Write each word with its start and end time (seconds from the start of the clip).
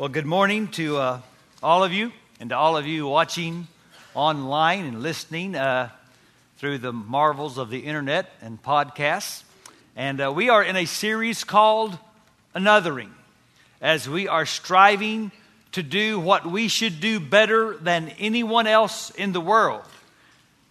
Well, 0.00 0.08
good 0.08 0.24
morning 0.24 0.68
to 0.68 0.96
uh, 0.96 1.20
all 1.62 1.84
of 1.84 1.92
you 1.92 2.10
and 2.40 2.48
to 2.48 2.56
all 2.56 2.78
of 2.78 2.86
you 2.86 3.06
watching 3.06 3.68
online 4.14 4.86
and 4.86 5.02
listening 5.02 5.54
uh, 5.54 5.90
through 6.56 6.78
the 6.78 6.90
marvels 6.90 7.58
of 7.58 7.68
the 7.68 7.80
internet 7.80 8.30
and 8.40 8.62
podcasts. 8.62 9.42
And 9.94 10.18
uh, 10.22 10.32
we 10.34 10.48
are 10.48 10.64
in 10.64 10.74
a 10.76 10.86
series 10.86 11.44
called 11.44 11.98
Anothering 12.56 13.10
as 13.82 14.08
we 14.08 14.26
are 14.26 14.46
striving 14.46 15.32
to 15.72 15.82
do 15.82 16.18
what 16.18 16.46
we 16.46 16.68
should 16.68 16.98
do 17.00 17.20
better 17.20 17.76
than 17.76 18.08
anyone 18.18 18.66
else 18.66 19.10
in 19.10 19.32
the 19.32 19.40
world. 19.42 19.84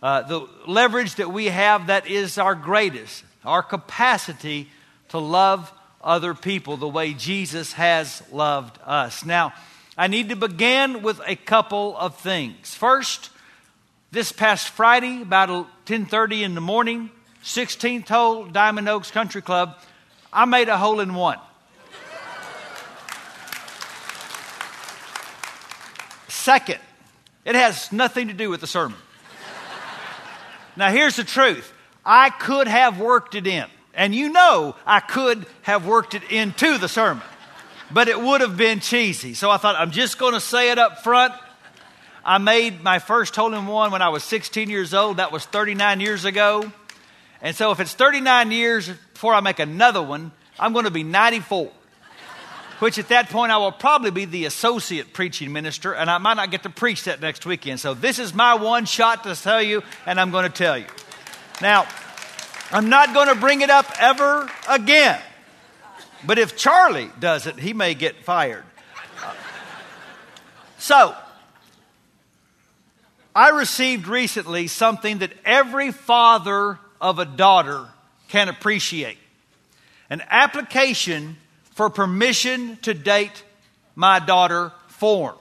Uh, 0.02 0.24
the 0.24 0.48
leverage 0.66 1.14
that 1.18 1.32
we 1.32 1.50
have 1.50 1.86
that 1.86 2.08
is 2.08 2.40
our 2.40 2.56
greatest, 2.56 3.24
our 3.46 3.62
capacity 3.62 4.72
to 5.10 5.20
love 5.20 5.72
other 6.02 6.34
people 6.34 6.78
the 6.78 6.88
way 6.88 7.14
Jesus 7.14 7.74
has 7.74 8.24
loved 8.32 8.80
us. 8.86 9.26
Now, 9.26 9.54
I 9.98 10.08
need 10.08 10.30
to 10.30 10.36
begin 10.36 11.02
with 11.02 11.20
a 11.26 11.36
couple 11.36 11.98
of 11.98 12.16
things. 12.18 12.74
First, 12.74 13.32
this 14.12 14.32
past 14.32 14.70
Friday, 14.70 15.22
about 15.22 15.68
10:30 15.86 16.44
in 16.44 16.56
the 16.56 16.62
morning, 16.62 17.10
16th 17.44 18.08
hole, 18.08 18.46
Diamond 18.46 18.88
Oaks 18.90 19.12
Country 19.12 19.42
Club, 19.42 19.78
I 20.32 20.46
made 20.46 20.70
a 20.70 20.78
hole 20.78 21.00
in 21.00 21.14
one. 21.14 21.40
Second, 26.28 26.80
it 27.46 27.56
has 27.56 27.92
nothing 27.92 28.30
to 28.30 28.34
do 28.34 28.50
with 28.50 28.62
the 28.62 28.68
sermon. 28.68 28.98
Now, 30.76 30.90
here's 30.90 31.18
the 31.18 31.24
truth 31.24 31.74
I 32.06 32.30
could 32.30 32.68
have 32.68 33.00
worked 33.00 33.36
it 33.36 33.46
in. 33.46 33.66
And 33.94 34.14
you 34.14 34.30
know 34.30 34.76
I 34.86 35.00
could 35.00 35.46
have 35.64 35.86
worked 35.86 36.14
it 36.14 36.24
into 36.32 36.78
the 36.78 36.88
sermon, 36.88 37.24
but 37.92 38.08
it 38.08 38.20
would 38.20 38.42
have 38.42 38.58
been 38.58 38.80
cheesy. 38.80 39.34
So 39.34 39.50
I 39.50 39.58
thought, 39.58 39.76
I'm 39.76 39.92
just 39.92 40.18
going 40.18 40.34
to 40.34 40.40
say 40.40 40.72
it 40.72 40.78
up 40.78 41.04
front. 41.04 41.34
I 42.24 42.38
made 42.38 42.84
my 42.84 43.00
first 43.00 43.36
hole 43.36 43.54
in 43.54 43.66
one 43.66 43.92
when 43.92 44.02
I 44.02 44.10
was 44.10 44.24
16 44.24 44.70
years 44.70 44.94
old. 44.94 45.18
That 45.18 45.32
was 45.32 45.46
39 45.46 46.00
years 46.00 46.26
ago. 46.26 46.72
And 47.42 47.56
so 47.56 47.72
if 47.72 47.80
it's 47.80 47.94
39 47.94 48.52
years 48.52 48.90
before 49.14 49.34
I 49.34 49.40
make 49.40 49.60
another 49.60 50.02
one, 50.02 50.32
I'm 50.60 50.74
going 50.74 50.86
to 50.86 50.92
be 50.92 51.04
94. 51.04 51.72
Which 52.80 52.98
at 52.98 53.10
that 53.10 53.30
point 53.30 53.52
I 53.52 53.58
will 53.58 53.74
probably 53.74 54.12
be 54.12 54.24
the 54.24 54.46
associate 54.46 55.12
preaching 55.12 55.52
minister, 55.52 55.94
and 55.94 56.10
I 56.10 56.18
might 56.18 56.36
not 56.36 56.50
get 56.50 56.64
to 56.64 56.70
preach 56.70 57.04
that 57.06 57.20
next 57.20 57.46
weekend. 57.46 57.82
So 57.82 57.94
this 57.94 58.20
is 58.20 58.34
my 58.34 58.54
one 58.54 58.86
shot 58.86 59.24
to 59.26 59.36
tell 59.36 59.62
you, 59.62 59.84
and 60.06 60.20
I'm 60.20 60.32
going 60.32 60.46
to 60.46 60.50
tell 60.50 60.78
you. 60.78 60.86
Now, 61.62 61.88
I'm 62.72 62.90
not 62.90 63.14
going 63.14 63.28
to 63.28 63.36
bring 63.36 63.62
it 63.62 63.70
up 63.70 63.86
ever 64.00 64.50
again. 64.68 65.20
But 66.26 66.38
if 66.38 66.56
Charlie 66.56 67.10
does 67.20 67.48
it, 67.48 67.58
he 67.58 67.74
may 67.74 67.94
get 67.94 68.24
fired. 68.24 68.64
Uh, 69.24 69.34
so, 70.78 71.16
I 73.36 73.50
received 73.50 74.08
recently 74.08 74.68
something 74.68 75.20
that 75.20 75.32
every 75.46 75.92
father 75.92 76.78
of 77.02 77.20
a 77.20 77.26
daughter 77.26 77.88
can 78.28 78.50
appreciate 78.50 79.18
an 80.10 80.22
application 80.30 81.38
for 81.76 81.90
permission 81.90 82.78
to 82.82 82.94
date 82.94 83.44
my 83.96 84.20
daughter 84.20 84.72
form. 84.88 85.36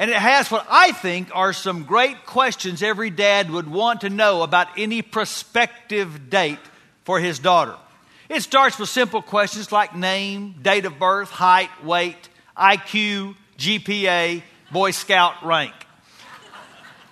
And 0.00 0.10
it 0.10 0.16
has 0.16 0.50
what 0.50 0.66
I 0.70 0.92
think 0.92 1.28
are 1.34 1.52
some 1.52 1.84
great 1.84 2.24
questions 2.24 2.82
every 2.82 3.10
dad 3.10 3.50
would 3.50 3.70
want 3.70 4.00
to 4.00 4.08
know 4.08 4.42
about 4.42 4.68
any 4.78 5.02
prospective 5.02 6.30
date 6.30 6.58
for 7.04 7.20
his 7.20 7.38
daughter. 7.38 7.76
It 8.30 8.40
starts 8.40 8.78
with 8.78 8.88
simple 8.88 9.20
questions 9.20 9.70
like 9.70 9.94
name, 9.94 10.54
date 10.62 10.86
of 10.86 10.98
birth, 10.98 11.28
height, 11.28 11.68
weight, 11.84 12.30
IQ, 12.56 13.36
GPA, 13.58 14.42
Boy 14.72 14.92
Scout 14.92 15.34
rank. 15.44 15.74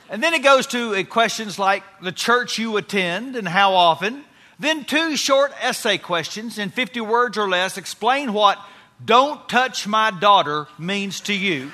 And 0.08 0.22
then 0.22 0.32
it 0.32 0.42
goes 0.42 0.66
to 0.68 0.94
uh, 0.94 1.04
questions 1.04 1.58
like 1.58 1.82
the 2.00 2.10
church 2.10 2.58
you 2.58 2.78
attend 2.78 3.36
and 3.36 3.46
how 3.46 3.74
often. 3.74 4.24
Then 4.58 4.86
two 4.86 5.18
short 5.18 5.52
essay 5.60 5.98
questions 5.98 6.56
in 6.56 6.70
50 6.70 7.02
words 7.02 7.36
or 7.36 7.50
less 7.50 7.76
explain 7.76 8.32
what 8.32 8.58
don't 9.04 9.46
touch 9.46 9.86
my 9.86 10.10
daughter 10.10 10.68
means 10.78 11.20
to 11.20 11.34
you 11.34 11.70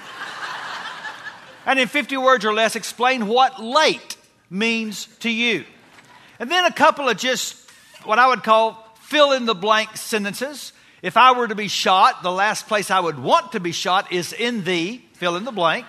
and 1.66 1.78
in 1.78 1.88
50 1.88 2.16
words 2.16 2.44
or 2.44 2.52
less, 2.52 2.76
explain 2.76 3.26
what 3.26 3.62
late 3.62 4.16
means 4.50 5.06
to 5.20 5.30
you. 5.30 5.64
And 6.38 6.50
then 6.50 6.64
a 6.64 6.72
couple 6.72 7.08
of 7.08 7.16
just 7.16 7.56
what 8.04 8.18
I 8.18 8.28
would 8.28 8.42
call 8.42 8.84
fill 9.00 9.32
in 9.32 9.46
the 9.46 9.54
blank 9.54 9.96
sentences. 9.96 10.72
If 11.02 11.16
I 11.16 11.32
were 11.32 11.48
to 11.48 11.54
be 11.54 11.68
shot, 11.68 12.22
the 12.22 12.32
last 12.32 12.66
place 12.66 12.90
I 12.90 13.00
would 13.00 13.18
want 13.18 13.52
to 13.52 13.60
be 13.60 13.72
shot 13.72 14.12
is 14.12 14.32
in 14.32 14.64
the 14.64 15.00
fill 15.14 15.36
in 15.36 15.44
the 15.44 15.52
blank. 15.52 15.86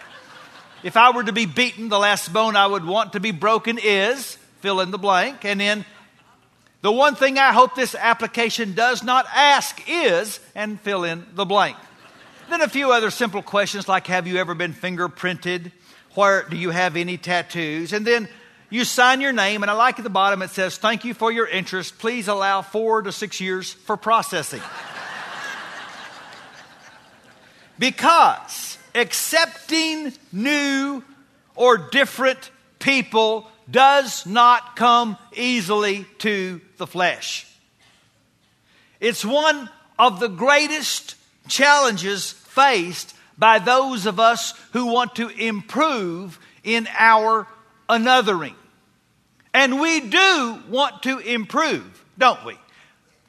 If 0.84 0.98
I 0.98 1.12
were 1.12 1.24
to 1.24 1.34
be 1.34 1.46
beaten, 1.46 1.90
the 1.90 1.98
last 1.98 2.32
bone 2.32 2.56
I 2.56 2.68
would 2.68 2.86
want 2.86 3.14
to 3.14 3.20
be 3.20 3.32
broken 3.32 3.80
is 3.82 4.38
fill 4.62 4.82
in 4.82 4.92
the 4.92 4.98
blank. 4.98 5.44
And 5.44 5.60
then 5.60 5.86
the 6.82 6.92
one 6.92 7.16
thing 7.16 7.40
I 7.40 7.54
hope 7.54 7.74
this 7.74 7.96
application 7.96 8.74
does 8.74 9.04
not 9.04 9.26
ask 9.34 9.82
is, 9.88 10.40
and 10.54 10.80
fill 10.80 11.04
in 11.04 11.26
the 11.34 11.46
blank. 11.46 11.78
Then 12.50 12.62
a 12.62 12.70
few 12.70 12.92
other 12.92 13.10
simple 13.10 13.42
questions 13.42 13.88
like 13.88 14.08
Have 14.08 14.28
you 14.28 14.38
ever 14.38 14.54
been 14.54 14.74
fingerprinted? 14.74 15.72
Where 16.14 16.44
do 16.44 16.56
you 16.56 16.70
have 16.70 16.96
any 16.96 17.18
tattoos? 17.18 17.92
And 17.92 18.06
then 18.06 18.30
you 18.70 18.86
sign 18.86 19.20
your 19.20 19.34
name, 19.34 19.64
and 19.64 19.70
I 19.70 19.74
like 19.74 20.00
at 20.00 20.04
the 20.04 20.10
bottom 20.10 20.42
it 20.42 20.52
says, 20.52 20.78
Thank 20.78 21.06
you 21.06 21.14
for 21.14 21.32
your 21.32 21.48
interest. 21.48 21.98
Please 21.98 22.28
allow 22.28 22.62
four 22.62 23.02
to 23.02 23.12
six 23.12 23.42
years 23.42 23.74
for 23.74 23.98
processing. 23.98 24.62
because 27.80 28.78
accepting 28.94 30.14
new 30.32 31.04
or 31.56 31.78
different 31.78 32.52
people 32.80 33.50
does 33.70 34.26
not 34.26 34.76
come 34.76 35.18
easily 35.36 36.06
to 36.20 36.62
the 36.78 36.86
flesh. 36.86 37.48
It's 39.00 39.26
one 39.26 39.70
of 39.98 40.20
the 40.20 40.30
greatest 40.30 41.16
challenges 41.48 42.32
faced 42.32 43.16
by 43.38 43.60
those 43.60 44.06
of 44.06 44.20
us 44.20 44.54
who 44.74 44.88
want 44.88 45.16
to 45.16 45.30
improve 45.30 46.40
in 46.64 46.88
our 46.98 47.48
anothering. 47.90 48.56
And 49.54 49.80
we 49.80 50.02
do 50.02 50.60
want 50.70 51.04
to 51.04 51.20
improve, 51.20 52.04
don't 52.18 52.44
we? 52.46 52.58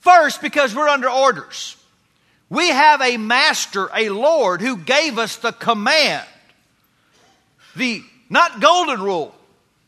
First, 0.00 0.40
because 0.40 0.74
we're 0.74 0.88
under 0.88 1.10
orders. 1.10 1.76
We 2.48 2.68
have 2.68 3.00
a 3.02 3.16
master, 3.16 3.90
a 3.94 4.08
Lord, 4.08 4.60
who 4.60 4.76
gave 4.76 5.18
us 5.18 5.36
the 5.36 5.52
command, 5.52 6.26
the 7.74 8.02
not 8.30 8.60
golden 8.60 9.00
rule 9.00 9.34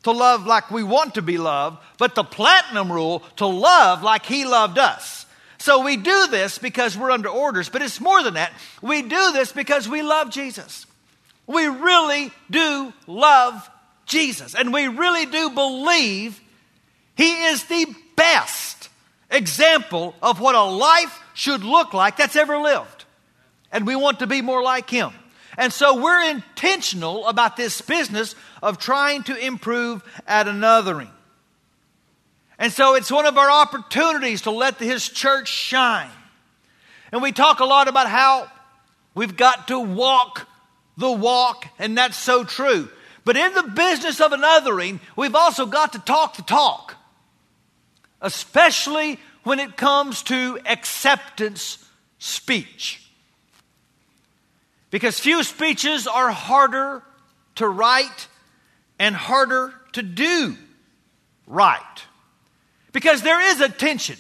to 0.05 0.12
love 0.12 0.47
like 0.47 0.71
we 0.71 0.83
want 0.83 1.15
to 1.15 1.22
be 1.22 1.38
loved, 1.38 1.78
but 1.99 2.15
the 2.15 2.25
platinum 2.25 2.91
rule 2.91 3.21
to 3.37 3.47
love 3.47 4.03
like 4.03 4.27
he 4.27 4.44
loved 4.44 4.78
us. 4.78 5.27
So 5.59 5.83
we 5.83 5.97
do 5.97 6.29
this 6.29 6.59
because 6.59 6.97
we're 6.97 7.11
under 7.11 7.29
orders, 7.29 7.69
but 7.69 7.83
it's 7.83 8.01
more 8.01 8.23
than 8.23 8.35
that. 8.35 8.53
We 8.81 9.03
do 9.03 9.33
this 9.33 9.53
because 9.53 9.89
we 9.89 10.03
love 10.03 10.31
Jesus. 10.31 10.87
We 11.47 11.67
really 11.67 12.31
do 12.51 12.93
love 13.07 13.69
Jesus, 14.07 14.55
and 14.55 14.73
we 14.73 14.89
really 14.89 15.27
do 15.27 15.51
believe 15.51 16.41
He 17.17 17.47
is 17.47 17.65
the 17.65 17.87
best 18.17 18.89
example 19.31 20.15
of 20.23 20.41
what 20.41 20.55
a 20.55 20.63
life 20.63 21.23
should 21.35 21.65
look 21.65 21.93
like 21.93 22.17
that's 22.17 22.37
ever 22.37 22.59
lived. 22.59 23.05
And 23.71 23.87
we 23.87 23.97
want 23.97 24.21
to 24.21 24.27
be 24.27 24.41
more 24.43 24.63
like 24.63 24.89
Him. 24.89 25.11
And 25.57 25.73
so 25.73 26.01
we're 26.01 26.31
intentional 26.31 27.27
about 27.27 27.57
this 27.57 27.81
business 27.81 28.35
of 28.63 28.79
trying 28.79 29.25
to 29.25 29.37
improve 29.37 30.03
at 30.27 30.47
anothering. 30.47 31.11
And 32.59 32.73
so 32.73 32.95
it's 32.95 33.11
one 33.11 33.27
of 33.27 33.39
our 33.39 33.51
opportunities 33.51 34.43
to 34.43 34.51
let 34.51 34.79
His 34.79 35.09
church 35.09 35.49
shine. 35.49 36.11
And 37.13 37.23
we 37.23 37.33
talk 37.33 37.61
a 37.61 37.65
lot 37.65 37.89
about 37.89 38.09
how 38.09 38.51
we've 39.15 39.37
got 39.37 39.69
to 39.69 39.79
walk 39.79 40.49
the 40.97 41.11
walk, 41.11 41.67
and 41.79 41.97
that's 41.97 42.17
so 42.17 42.43
true. 42.43 42.88
But 43.25 43.37
in 43.37 43.55
the 43.55 43.62
business 43.62 44.21
of 44.21 44.32
anothering, 44.32 45.00
we've 45.15 45.35
also 45.35 45.67
got 45.67 45.93
to 45.93 45.99
talk 46.00 46.37
the 46.37 46.43
talk, 46.43 46.97
especially 48.21 49.21
when 49.44 49.61
it 49.61 49.77
comes 49.77 50.23
to 50.25 50.59
acceptance 50.67 51.85
speech. 52.19 53.05
Because 54.91 55.21
few 55.21 55.44
speeches 55.44 56.06
are 56.06 56.31
harder 56.31 57.03
to 57.56 57.69
write 57.69 58.29
and 58.99 59.15
harder 59.15 59.73
to 59.93 60.03
do 60.03 60.56
right. 61.47 62.05
Because 62.99 63.23
there 63.23 63.41
is 63.41 63.61
a 63.61 63.69
tension. 63.69 64.17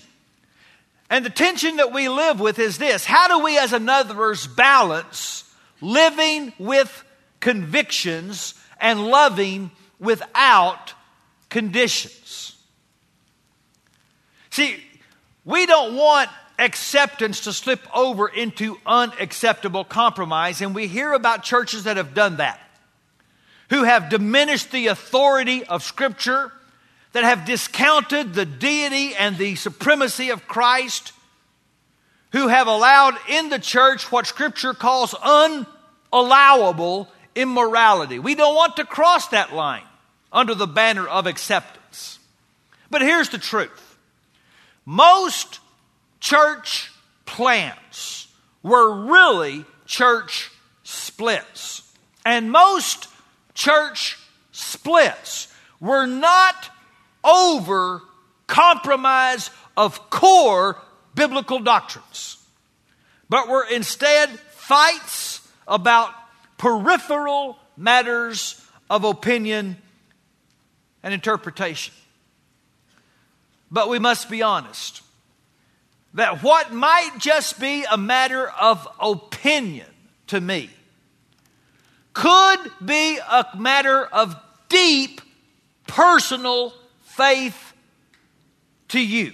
And 1.10 1.26
the 1.26 1.30
tension 1.30 1.78
that 1.78 1.92
we 1.92 2.08
live 2.08 2.38
with 2.38 2.60
is 2.60 2.78
this 2.78 3.04
how 3.04 3.26
do 3.26 3.42
we, 3.42 3.58
as 3.58 3.72
anotherers, 3.72 4.46
balance 4.46 5.42
living 5.80 6.52
with 6.60 7.04
convictions 7.40 8.54
and 8.80 9.08
loving 9.08 9.72
without 9.98 10.94
conditions? 11.48 12.56
See, 14.50 14.76
we 15.44 15.66
don't 15.66 15.96
want 15.96 16.30
acceptance 16.56 17.40
to 17.40 17.52
slip 17.52 17.80
over 17.92 18.28
into 18.28 18.78
unacceptable 18.86 19.82
compromise, 19.82 20.60
and 20.60 20.72
we 20.72 20.86
hear 20.86 21.14
about 21.14 21.42
churches 21.42 21.82
that 21.82 21.96
have 21.96 22.14
done 22.14 22.36
that, 22.36 22.60
who 23.70 23.82
have 23.82 24.08
diminished 24.08 24.70
the 24.70 24.86
authority 24.86 25.64
of 25.64 25.82
Scripture, 25.82 26.52
that 27.12 27.24
have 27.24 27.44
discounted 27.44 28.34
the 28.34 28.44
deity 28.44 29.14
and 29.14 29.36
the 29.36 29.54
supremacy 29.54 30.30
of 30.30 30.46
Christ, 30.46 31.12
who 32.32 32.48
have 32.48 32.66
allowed 32.66 33.16
in 33.28 33.48
the 33.48 33.58
church 33.58 34.12
what 34.12 34.26
Scripture 34.26 34.74
calls 34.74 35.14
unallowable 35.14 37.08
immorality. 37.34 38.18
We 38.18 38.34
don't 38.34 38.54
want 38.54 38.76
to 38.76 38.84
cross 38.84 39.28
that 39.28 39.54
line 39.54 39.84
under 40.32 40.54
the 40.54 40.66
banner 40.66 41.06
of 41.06 41.26
acceptance. 41.26 42.18
But 42.90 43.02
here's 43.02 43.30
the 43.30 43.38
truth 43.38 43.98
most 44.84 45.60
church 46.20 46.90
plants 47.24 48.28
were 48.62 49.06
really 49.06 49.64
church 49.86 50.50
splits. 50.82 51.82
And 52.24 52.50
most 52.50 53.08
church 53.54 54.18
splits 54.52 55.52
were 55.80 56.06
not 56.06 56.70
over 57.24 58.02
compromise 58.46 59.50
of 59.76 60.10
core 60.10 60.80
biblical 61.14 61.60
doctrines, 61.60 62.36
but 63.28 63.48
were 63.48 63.64
instead 63.64 64.30
fights 64.30 65.46
about 65.66 66.12
peripheral 66.56 67.58
matters 67.76 68.64
of 68.90 69.04
opinion 69.04 69.76
and 71.02 71.14
interpretation. 71.14 71.94
But 73.70 73.88
we 73.88 73.98
must 73.98 74.30
be 74.30 74.42
honest 74.42 75.02
that 76.14 76.42
what 76.42 76.72
might 76.72 77.12
just 77.18 77.60
be 77.60 77.84
a 77.90 77.96
matter 77.96 78.48
of 78.48 78.88
opinion 78.98 79.86
to 80.28 80.40
me 80.40 80.70
could 82.12 82.58
be 82.84 83.18
a 83.18 83.46
matter 83.56 84.04
of 84.04 84.34
deep 84.68 85.20
personal 85.86 86.72
faith 87.18 87.74
to 88.88 89.04
you. 89.04 89.32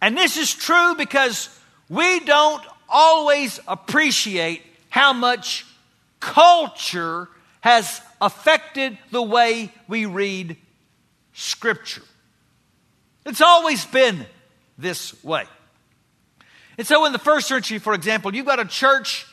And 0.00 0.16
this 0.16 0.38
is 0.38 0.52
true 0.52 0.94
because 0.96 1.48
we 1.88 2.20
don't 2.20 2.64
always 2.88 3.60
appreciate 3.68 4.62
how 4.88 5.12
much 5.12 5.66
culture 6.18 7.28
has 7.60 8.00
affected 8.20 8.96
the 9.10 9.22
way 9.22 9.70
we 9.86 10.06
read 10.06 10.56
Scripture. 11.34 12.02
It's 13.26 13.42
always 13.42 13.84
been 13.84 14.24
this 14.78 15.22
way. 15.22 15.44
And 16.78 16.86
so, 16.86 17.04
in 17.04 17.12
the 17.12 17.18
first 17.18 17.46
century, 17.46 17.78
for 17.78 17.92
example, 17.92 18.34
you've 18.34 18.46
got 18.46 18.58
a 18.58 18.64
church 18.64 19.26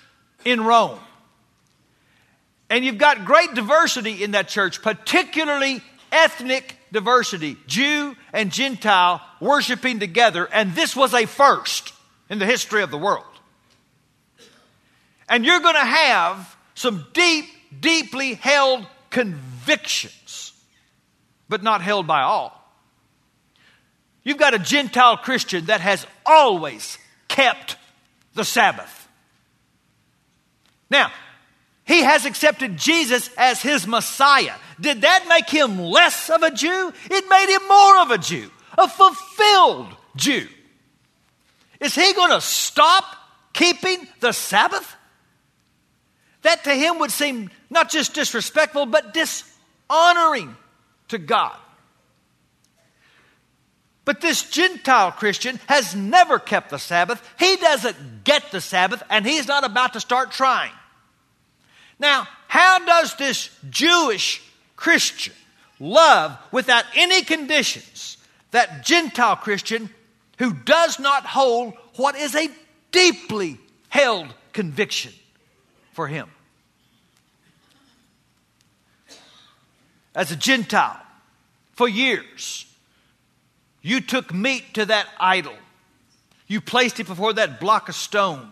in 0.44 0.62
Rome. 0.62 1.00
And 2.70 2.84
you've 2.84 2.98
got 2.98 3.24
great 3.24 3.54
diversity 3.54 4.22
in 4.22 4.32
that 4.32 4.50
church, 4.50 4.82
particularly 4.82 5.82
ethnic 6.12 6.78
diversity, 6.92 7.58
Jew 7.68 8.16
and 8.34 8.52
Gentile 8.52 9.22
worshiping 9.40 10.00
together. 10.00 10.48
And 10.52 10.74
this 10.74 10.96
was 10.96 11.14
a 11.14 11.26
first 11.26 11.94
in 12.30 12.40
the 12.40 12.46
history 12.46 12.84
of 12.84 12.92
the 12.92 12.98
world. 12.98 13.26
And 15.30 15.46
you're 15.46 15.60
going 15.60 15.76
to 15.76 15.80
have 15.80 16.56
some 16.76 17.06
deep, 17.14 17.46
deeply 17.80 18.36
held 18.36 18.86
convictions, 19.10 20.54
but 21.50 21.64
not 21.64 21.82
held 21.82 22.08
by 22.08 22.22
all. 22.22 22.54
You've 24.24 24.38
got 24.38 24.54
a 24.54 24.60
Gentile 24.60 25.18
Christian 25.18 25.66
that 25.66 25.82
has 25.82 26.06
always 26.26 26.98
kept 27.28 27.78
the 28.34 28.44
Sabbath. 28.44 29.08
Now, 30.90 31.12
he 31.86 32.04
has 32.04 32.26
accepted 32.26 32.78
Jesus 32.78 33.30
as 33.38 33.62
his 33.62 33.88
Messiah. 33.88 34.56
Did 34.80 35.02
that 35.02 35.26
make 35.28 35.50
him 35.50 35.80
less 35.80 36.30
of 36.30 36.44
a 36.44 36.52
Jew? 36.52 36.94
It 37.10 37.30
made 37.30 37.56
him 37.56 37.68
more 37.68 38.02
of 38.02 38.12
a 38.12 38.18
Jew, 38.18 38.52
a 38.78 38.88
fulfilled 38.88 39.88
Jew. 40.16 40.48
Is 41.80 41.96
he 41.96 42.14
going 42.14 42.32
to 42.32 42.42
stop 42.42 43.06
keeping 43.54 44.08
the 44.20 44.32
Sabbath? 44.32 44.96
That 46.44 46.64
to 46.64 46.72
him 46.74 47.00
would 47.00 47.12
seem 47.12 47.50
not 47.70 47.90
just 47.90 48.14
disrespectful, 48.14 48.86
but 48.86 49.14
dishonoring 49.14 50.56
to 51.10 51.18
God. 51.18 51.58
But 54.06 54.22
this 54.22 54.50
Gentile 54.50 55.12
Christian 55.12 55.60
has 55.68 55.94
never 55.94 56.40
kept 56.40 56.70
the 56.70 56.80
Sabbath. 56.80 57.22
He 57.38 57.58
doesn't 57.58 58.24
get 58.24 58.52
the 58.52 58.62
Sabbath, 58.62 59.04
and 59.10 59.26
he's 59.26 59.48
not 59.48 59.66
about 59.66 59.94
to 59.94 60.00
start 60.00 60.32
trying. 60.32 60.72
Now, 62.00 62.28
how 62.48 62.86
does 62.86 63.16
this 63.16 63.50
Jewish 63.70 64.42
Christian 64.78 65.34
love 65.80 66.38
without 66.52 66.86
any 66.96 67.24
conditions 67.24 68.18
that 68.52 68.86
Gentile 68.86 69.36
Christian 69.36 69.90
who 70.38 70.54
does 70.54 71.00
not 71.00 71.26
hold 71.26 71.74
what 71.96 72.16
is 72.16 72.36
a 72.36 72.48
deeply 72.92 73.58
held 73.90 74.34
conviction 74.54 75.12
for 75.94 76.08
him? 76.08 76.30
As 80.16 80.32
a 80.32 80.36
Gentile, 80.36 81.00
for 81.74 81.88
years, 81.88 82.66
you 83.82 84.02
took 84.02 84.34
meat 84.34 84.74
to 84.74 84.86
that 84.86 85.08
idol. 85.20 85.54
You 86.48 86.62
placed 86.62 87.00
it 87.00 87.08
before 87.08 87.34
that 87.34 87.60
block 87.60 87.90
of 87.90 87.96
stone. 87.96 88.52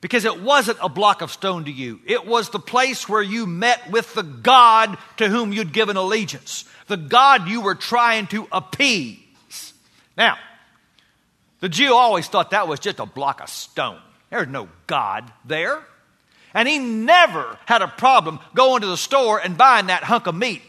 Because 0.00 0.24
it 0.24 0.40
wasn't 0.40 0.78
a 0.80 0.88
block 0.88 1.20
of 1.20 1.30
stone 1.30 1.66
to 1.66 1.70
you. 1.70 2.00
It 2.06 2.26
was 2.26 2.48
the 2.48 2.58
place 2.58 3.08
where 3.08 3.22
you 3.22 3.46
met 3.46 3.90
with 3.90 4.14
the 4.14 4.22
God 4.22 4.96
to 5.18 5.28
whom 5.28 5.52
you'd 5.52 5.72
given 5.72 5.96
allegiance, 5.96 6.64
the 6.86 6.96
God 6.96 7.48
you 7.48 7.60
were 7.60 7.74
trying 7.74 8.26
to 8.28 8.48
appease. 8.50 9.74
Now, 10.16 10.38
the 11.60 11.68
Jew 11.68 11.94
always 11.94 12.26
thought 12.28 12.52
that 12.52 12.66
was 12.66 12.80
just 12.80 12.98
a 12.98 13.06
block 13.06 13.42
of 13.42 13.50
stone. 13.50 14.00
There's 14.30 14.48
no 14.48 14.68
God 14.86 15.30
there. 15.44 15.82
And 16.54 16.66
he 16.66 16.78
never 16.78 17.58
had 17.66 17.82
a 17.82 17.88
problem 17.88 18.40
going 18.54 18.80
to 18.80 18.86
the 18.86 18.96
store 18.96 19.38
and 19.38 19.56
buying 19.56 19.86
that 19.86 20.02
hunk 20.02 20.26
of 20.26 20.34
meat 20.34 20.62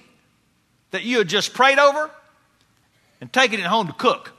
that 0.92 1.04
you 1.04 1.20
had 1.20 1.30
just 1.30 1.54
prayed 1.54 1.80
over 1.80 2.12
and 3.20 3.32
taking 3.32 3.60
it 3.60 3.66
home 3.66 3.88
to 3.88 3.94
cook. 3.94 4.34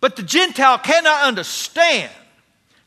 But 0.00 0.16
the 0.16 0.22
Gentile 0.22 0.78
cannot 0.78 1.24
understand 1.24 2.10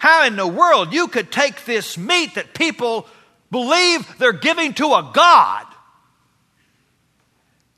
how 0.05 0.23
in 0.23 0.35
the 0.35 0.45
world 0.45 0.93
you 0.93 1.07
could 1.07 1.31
take 1.31 1.65
this 1.65 1.97
meat 1.97 2.35
that 2.35 2.53
people 2.53 3.07
believe 3.49 4.07
they're 4.19 4.33
giving 4.33 4.71
to 4.71 4.85
a 4.93 5.11
God 5.11 5.65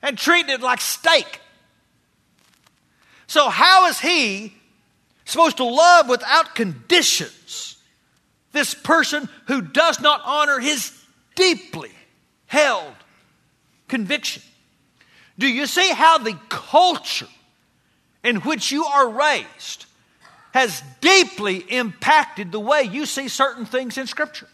and 0.02 0.18
treat 0.18 0.50
it 0.50 0.60
like 0.60 0.82
steak. 0.82 1.40
So, 3.28 3.48
how 3.48 3.88
is 3.88 4.02
he 4.02 4.54
supposed 5.24 5.56
to 5.58 5.64
love 5.64 6.10
without 6.10 6.54
conditions 6.54 7.78
this 8.52 8.74
person 8.74 9.30
who 9.46 9.62
does 9.62 10.02
not 10.02 10.20
honor 10.26 10.60
his 10.60 10.92
deeply 11.36 11.92
held 12.48 12.94
conviction? 13.88 14.44
Do 15.40 15.48
you 15.48 15.66
see 15.66 15.94
how 15.94 16.18
the 16.18 16.38
culture 16.50 17.30
in 18.22 18.42
which 18.42 18.70
you 18.74 18.84
are 18.84 19.08
raised 19.10 19.87
has 20.58 20.82
deeply 21.02 21.58
impacted 21.58 22.52
the 22.52 22.60
way 22.60 22.82
you 22.82 23.06
see 23.06 23.28
certain 23.28 23.64
things 23.64 23.96
in 23.96 24.08
Scripture? 24.08 24.48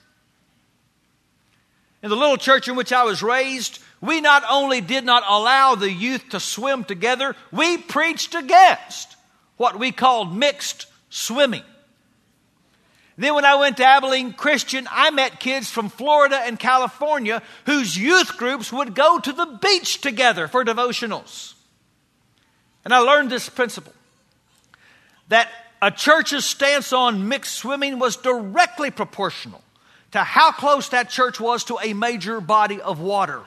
In 2.01 2.10
the 2.10 2.17
little 2.17 2.36
church 2.36 2.67
in 2.67 2.75
which 2.75 2.91
I 2.91 3.05
was 3.05 3.24
raised, 3.24 3.79
we 4.01 4.19
not 4.19 4.43
only 4.50 4.81
did 4.81 5.05
not 5.05 5.24
allow 5.25 5.75
the 5.75 5.89
youth 5.89 6.27
to 6.31 6.41
swim 6.41 6.83
together, 6.83 7.38
we 7.53 7.77
preached 7.77 8.36
against 8.36 9.15
what 9.55 9.79
we 9.79 9.93
called 9.93 10.36
mixed 10.36 10.88
swimming. 11.10 11.63
Then, 13.17 13.33
when 13.36 13.45
I 13.45 13.55
went 13.55 13.77
to 13.77 13.86
Abilene 13.86 14.33
Christian, 14.33 14.89
I 14.91 15.10
met 15.12 15.39
kids 15.39 15.69
from 15.69 15.88
Florida 15.88 16.36
and 16.36 16.60
California 16.60 17.41
whose 17.65 17.95
youth 17.95 18.36
groups 18.36 18.74
would 18.74 18.93
go 18.93 19.19
to 19.19 19.31
the 19.31 19.57
beach 19.62 20.01
together 20.01 20.50
for 20.50 20.65
devotionals. 20.65 21.53
And 22.83 22.93
I 22.93 22.98
learned 22.98 23.29
this 23.29 23.48
principle 23.48 23.93
that 25.29 25.48
a 25.84 25.92
church's 25.92 26.46
stance 26.46 26.94
on 26.94 27.28
mixed 27.28 27.54
swimming 27.56 28.00
was 28.00 28.16
directly 28.16 28.90
proportional 28.90 29.62
to 30.12 30.20
how 30.20 30.52
close 30.52 30.90
that 30.90 31.10
church 31.10 31.40
was 31.40 31.66
to 31.66 31.78
a 31.84 31.94
major 31.94 32.40
body 32.40 32.82
of 32.82 33.00
water. 33.00 33.42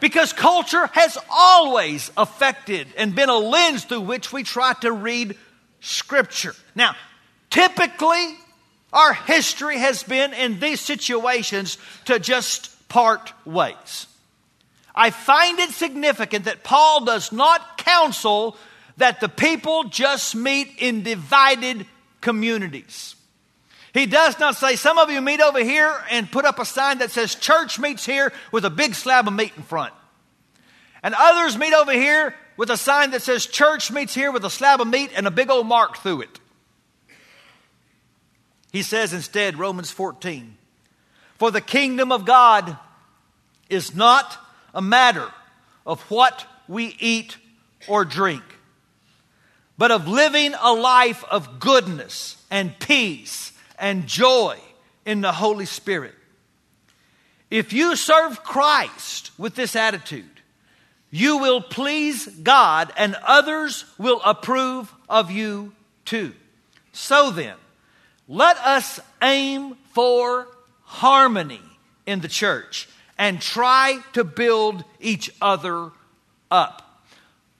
because 0.00 0.32
culture 0.32 0.86
has 0.88 1.16
always 1.30 2.10
affected 2.16 2.88
and 2.96 3.14
been 3.14 3.28
a 3.28 3.38
lens 3.38 3.84
through 3.84 4.00
which 4.00 4.32
we 4.32 4.42
try 4.42 4.72
to 4.80 4.90
read 4.92 5.36
Scripture. 5.80 6.54
Now, 6.74 6.94
Typically, 7.50 8.36
our 8.92 9.14
history 9.14 9.78
has 9.78 10.02
been 10.02 10.34
in 10.34 10.60
these 10.60 10.80
situations 10.80 11.78
to 12.04 12.18
just 12.18 12.88
part 12.88 13.32
ways. 13.46 14.06
I 14.94 15.10
find 15.10 15.58
it 15.58 15.70
significant 15.70 16.44
that 16.46 16.64
Paul 16.64 17.04
does 17.04 17.32
not 17.32 17.78
counsel 17.78 18.56
that 18.98 19.20
the 19.20 19.28
people 19.28 19.84
just 19.84 20.36
meet 20.36 20.68
in 20.78 21.02
divided 21.02 21.86
communities. 22.20 23.16
He 23.94 24.06
does 24.06 24.38
not 24.38 24.56
say, 24.56 24.76
Some 24.76 24.98
of 24.98 25.10
you 25.10 25.20
meet 25.20 25.40
over 25.40 25.62
here 25.62 25.92
and 26.10 26.30
put 26.30 26.44
up 26.44 26.58
a 26.58 26.64
sign 26.64 26.98
that 26.98 27.10
says 27.10 27.34
church 27.34 27.78
meets 27.78 28.04
here 28.04 28.32
with 28.52 28.64
a 28.64 28.70
big 28.70 28.94
slab 28.94 29.26
of 29.26 29.34
meat 29.34 29.52
in 29.56 29.62
front. 29.62 29.94
And 31.02 31.14
others 31.16 31.56
meet 31.56 31.72
over 31.72 31.92
here 31.92 32.34
with 32.56 32.70
a 32.70 32.76
sign 32.76 33.12
that 33.12 33.22
says 33.22 33.46
church 33.46 33.90
meets 33.90 34.14
here 34.14 34.30
with 34.30 34.44
a 34.44 34.50
slab 34.50 34.80
of 34.80 34.88
meat 34.88 35.10
and 35.16 35.26
a 35.26 35.30
big 35.30 35.50
old 35.50 35.66
mark 35.66 35.98
through 35.98 36.22
it. 36.22 36.40
He 38.72 38.82
says 38.82 39.12
instead, 39.12 39.58
Romans 39.58 39.90
14, 39.90 40.56
For 41.36 41.50
the 41.50 41.60
kingdom 41.60 42.12
of 42.12 42.24
God 42.24 42.76
is 43.70 43.94
not 43.94 44.36
a 44.74 44.82
matter 44.82 45.28
of 45.86 46.00
what 46.10 46.46
we 46.66 46.94
eat 46.98 47.36
or 47.86 48.04
drink, 48.04 48.42
but 49.78 49.92
of 49.92 50.08
living 50.08 50.54
a 50.60 50.72
life 50.72 51.24
of 51.30 51.60
goodness 51.60 52.36
and 52.50 52.76
peace 52.80 53.52
and 53.78 54.06
joy 54.06 54.58
in 55.06 55.20
the 55.20 55.32
Holy 55.32 55.64
Spirit. 55.64 56.14
If 57.50 57.72
you 57.72 57.96
serve 57.96 58.42
Christ 58.42 59.30
with 59.38 59.54
this 59.54 59.76
attitude, 59.76 60.24
you 61.10 61.38
will 61.38 61.62
please 61.62 62.26
God 62.26 62.92
and 62.98 63.16
others 63.24 63.84
will 63.96 64.20
approve 64.24 64.92
of 65.08 65.30
you 65.30 65.72
too. 66.04 66.34
So 66.92 67.30
then, 67.30 67.54
let 68.26 68.58
us 68.58 69.00
aim 69.22 69.76
for 69.92 70.48
harmony 70.82 71.62
in 72.04 72.20
the 72.20 72.28
church 72.28 72.88
and 73.16 73.40
try 73.40 74.00
to 74.12 74.24
build 74.24 74.84
each 75.00 75.30
other 75.40 75.90
up. 76.50 77.04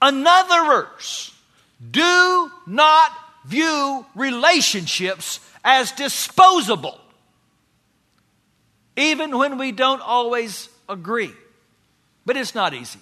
Another 0.01 0.65
verse 0.65 1.33
do 1.79 2.51
not 2.67 3.11
view 3.45 4.05
relationships 4.15 5.39
as 5.63 5.91
disposable, 5.91 6.99
even 8.95 9.37
when 9.37 9.57
we 9.57 9.71
don't 9.71 10.01
always 10.01 10.69
agree. 10.87 11.33
But 12.25 12.37
it's 12.37 12.53
not 12.53 12.73
easy. 12.73 12.99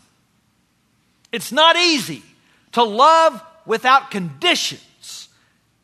It's 1.32 1.52
not 1.52 1.76
easy 1.76 2.24
to 2.74 2.84
love 2.84 3.42
without 3.66 4.12
conditions 4.12 4.88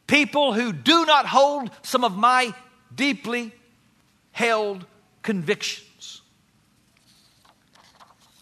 people 0.08 0.54
who 0.54 0.72
do 0.72 1.06
not 1.06 1.26
hold 1.26 1.72
some 1.82 2.04
of 2.04 2.16
my 2.16 2.54
deeply 2.94 3.52
held 4.32 4.86
convictions. 5.22 6.22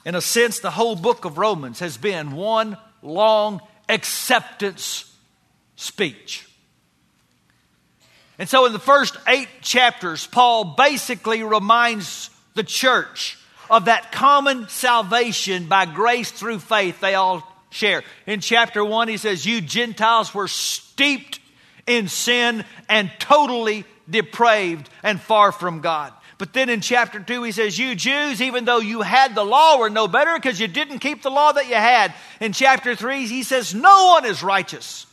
In 0.04 0.16
a 0.16 0.22
sense, 0.22 0.60
the 0.60 0.72
whole 0.72 0.96
book 0.96 1.26
of 1.26 1.38
Romans 1.38 1.80
has 1.80 1.98
been 1.98 2.34
one 2.34 2.78
long 3.02 3.62
acceptance 3.92 5.14
speech. 5.76 6.48
And 8.40 8.50
so, 8.50 8.66
in 8.66 8.74
the 8.74 8.80
first 8.80 9.18
eight 9.28 9.50
chapters, 9.62 10.26
Paul 10.26 10.74
basically 10.76 11.44
reminds 11.44 12.32
the 12.56 12.64
church 12.64 13.38
of 13.70 13.86
that 13.86 14.12
common 14.12 14.68
salvation 14.68 15.68
by 15.68 15.86
grace 15.86 16.32
through 16.32 16.60
faith 16.60 17.00
they 17.00 17.14
all 17.14 17.48
share. 17.70 18.04
In 18.26 18.40
chapter 18.40 18.84
1, 18.84 19.08
he 19.10 19.18
says, 19.18 19.46
You 19.46 19.62
Gentiles 19.62 20.34
were 20.34 20.48
steeped 20.48 21.40
in 21.86 22.08
sin 22.08 22.66
and 22.90 23.12
totally 23.20 23.86
depraved 24.10 24.90
and 25.04 25.22
far 25.22 25.52
from 25.52 25.82
God. 25.82 26.14
But 26.42 26.54
then 26.54 26.70
in 26.70 26.82
chapter 26.82 27.20
2, 27.20 27.44
he 27.44 27.52
says, 27.52 27.78
You 27.78 27.94
Jews, 27.94 28.42
even 28.42 28.66
though 28.66 28.80
you 28.80 29.04
had 29.04 29.36
the 29.36 29.46
law, 29.46 29.78
were 29.78 29.92
no 29.92 30.08
better 30.08 30.34
because 30.34 30.60
you 30.60 30.68
didn't 30.68 30.98
keep 30.98 31.22
the 31.22 31.30
law 31.30 31.52
that 31.52 31.68
you 31.68 31.76
had. 31.76 32.16
In 32.40 32.52
chapter 32.52 32.96
3, 32.96 33.28
he 33.28 33.44
says, 33.44 33.76
No 33.76 34.08
one 34.08 34.26
is 34.26 34.42
righteous. 34.42 35.06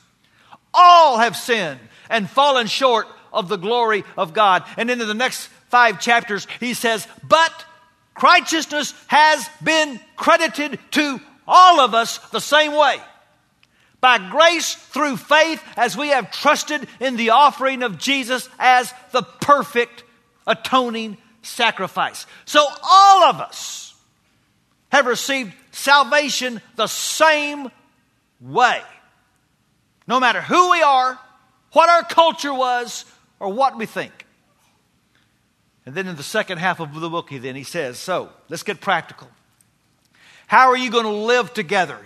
All 0.73 1.19
have 1.19 1.37
sinned 1.37 1.81
and 2.09 2.31
fallen 2.31 2.67
short 2.67 3.09
of 3.31 3.51
the 3.51 3.59
glory 3.59 4.05
of 4.17 4.33
God. 4.33 4.65
And 4.79 4.89
then 4.89 5.03
in 5.03 5.07
the 5.07 5.13
next 5.13 5.49
five 5.69 6.01
chapters, 6.01 6.47
he 6.61 6.73
says, 6.73 7.07
But 7.23 7.53
righteousness 8.23 8.95
has 9.09 9.47
been 9.63 10.01
credited 10.17 10.79
to 10.93 11.21
all 11.47 11.81
of 11.81 11.93
us 11.93 12.17
the 12.31 12.41
same 12.41 12.73
way. 12.73 12.97
By 14.01 14.31
grace 14.31 14.77
through 14.77 15.19
faith, 15.19 15.63
as 15.77 15.95
we 15.95 16.09
have 16.09 16.31
trusted 16.31 16.89
in 17.01 17.17
the 17.17 17.31
offering 17.31 17.83
of 17.83 17.99
Jesus 17.99 18.49
as 18.59 18.95
the 19.13 19.25
perfect 19.43 20.05
atoning 20.49 21.17
sacrifice. 21.43 22.26
So 22.45 22.67
all 22.83 23.25
of 23.25 23.40
us 23.40 23.95
have 24.90 25.07
received 25.07 25.52
salvation 25.71 26.61
the 26.76 26.87
same 26.87 27.71
way. 28.40 28.83
No 30.09 30.19
matter 30.19 30.40
who 30.40 30.73
we 30.73 30.83
are, 30.83 31.19
what 31.73 31.88
our 31.88 32.02
culture 32.02 32.55
was, 32.55 33.05
or 33.40 33.52
what 33.52 33.76
we 33.76 33.87
think. 33.87 34.26
And 35.87 35.95
then 35.95 36.07
in 36.07 36.17
the 36.17 36.23
second 36.23 36.59
half 36.59 36.81
of 36.81 36.99
the 36.99 37.09
book, 37.09 37.31
he 37.31 37.38
then 37.38 37.57
he 37.57 37.62
says, 37.62 37.99
So 37.99 38.31
let's 38.49 38.62
get 38.62 38.81
practical. 38.81 39.28
How 40.47 40.69
are 40.69 40.76
you 40.76 40.90
going 40.90 41.05
to 41.05 41.11
live 41.11 41.55
together? 41.55 41.99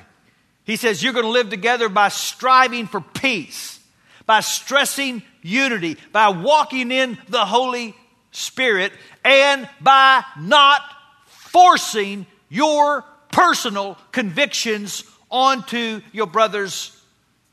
He 0.65 0.77
says, 0.77 1.03
You're 1.03 1.13
going 1.13 1.25
to 1.25 1.31
live 1.31 1.51
together 1.51 1.89
by 1.89 2.09
striving 2.09 2.87
for 2.87 3.01
peace, 3.01 3.81
by 4.27 4.41
stressing 4.41 5.23
unity, 5.43 5.97
by 6.13 6.29
walking 6.29 6.93
in 6.93 7.19
the 7.29 7.45
Holy 7.45 7.97
Spirit, 8.33 8.93
and 9.25 9.69
by 9.81 10.25
not 10.39 10.83
forcing 11.27 12.27
your 12.49 13.05
personal 13.31 13.97
convictions 14.11 15.05
onto 15.31 16.01
your 16.13 16.27
brothers 16.27 16.99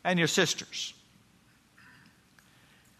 and 0.04 0.18
your 0.18 0.28
sisters. 0.28 0.94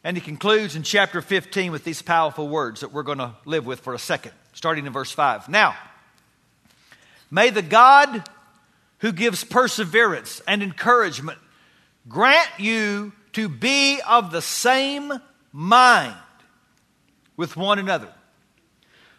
And 0.04 0.16
he 0.16 0.22
concludes 0.22 0.76
in 0.76 0.84
chapter 0.84 1.22
15 1.22 1.72
with 1.72 1.84
these 1.84 2.02
powerful 2.02 2.48
words 2.48 2.82
that 2.82 2.94
we're 2.94 3.04
going 3.04 3.18
to 3.18 3.36
live 3.46 3.66
with 3.66 3.82
for 3.82 3.94
a 3.94 4.00
second, 4.00 4.32
starting 4.54 4.86
in 4.86 4.94
verse 4.94 5.12
5. 5.12 5.50
Now, 5.50 5.76
may 7.30 7.50
the 7.50 7.62
God 7.62 8.24
who 9.00 9.12
gives 9.12 9.44
perseverance 9.44 10.42
and 10.48 10.64
encouragement 10.64 11.40
grant 12.08 12.50
you 12.58 13.12
to 13.34 13.50
be 13.50 14.00
of 14.08 14.32
the 14.32 14.42
same 14.42 15.14
mind 15.52 16.16
with 17.40 17.56
one 17.56 17.80
another, 17.80 18.10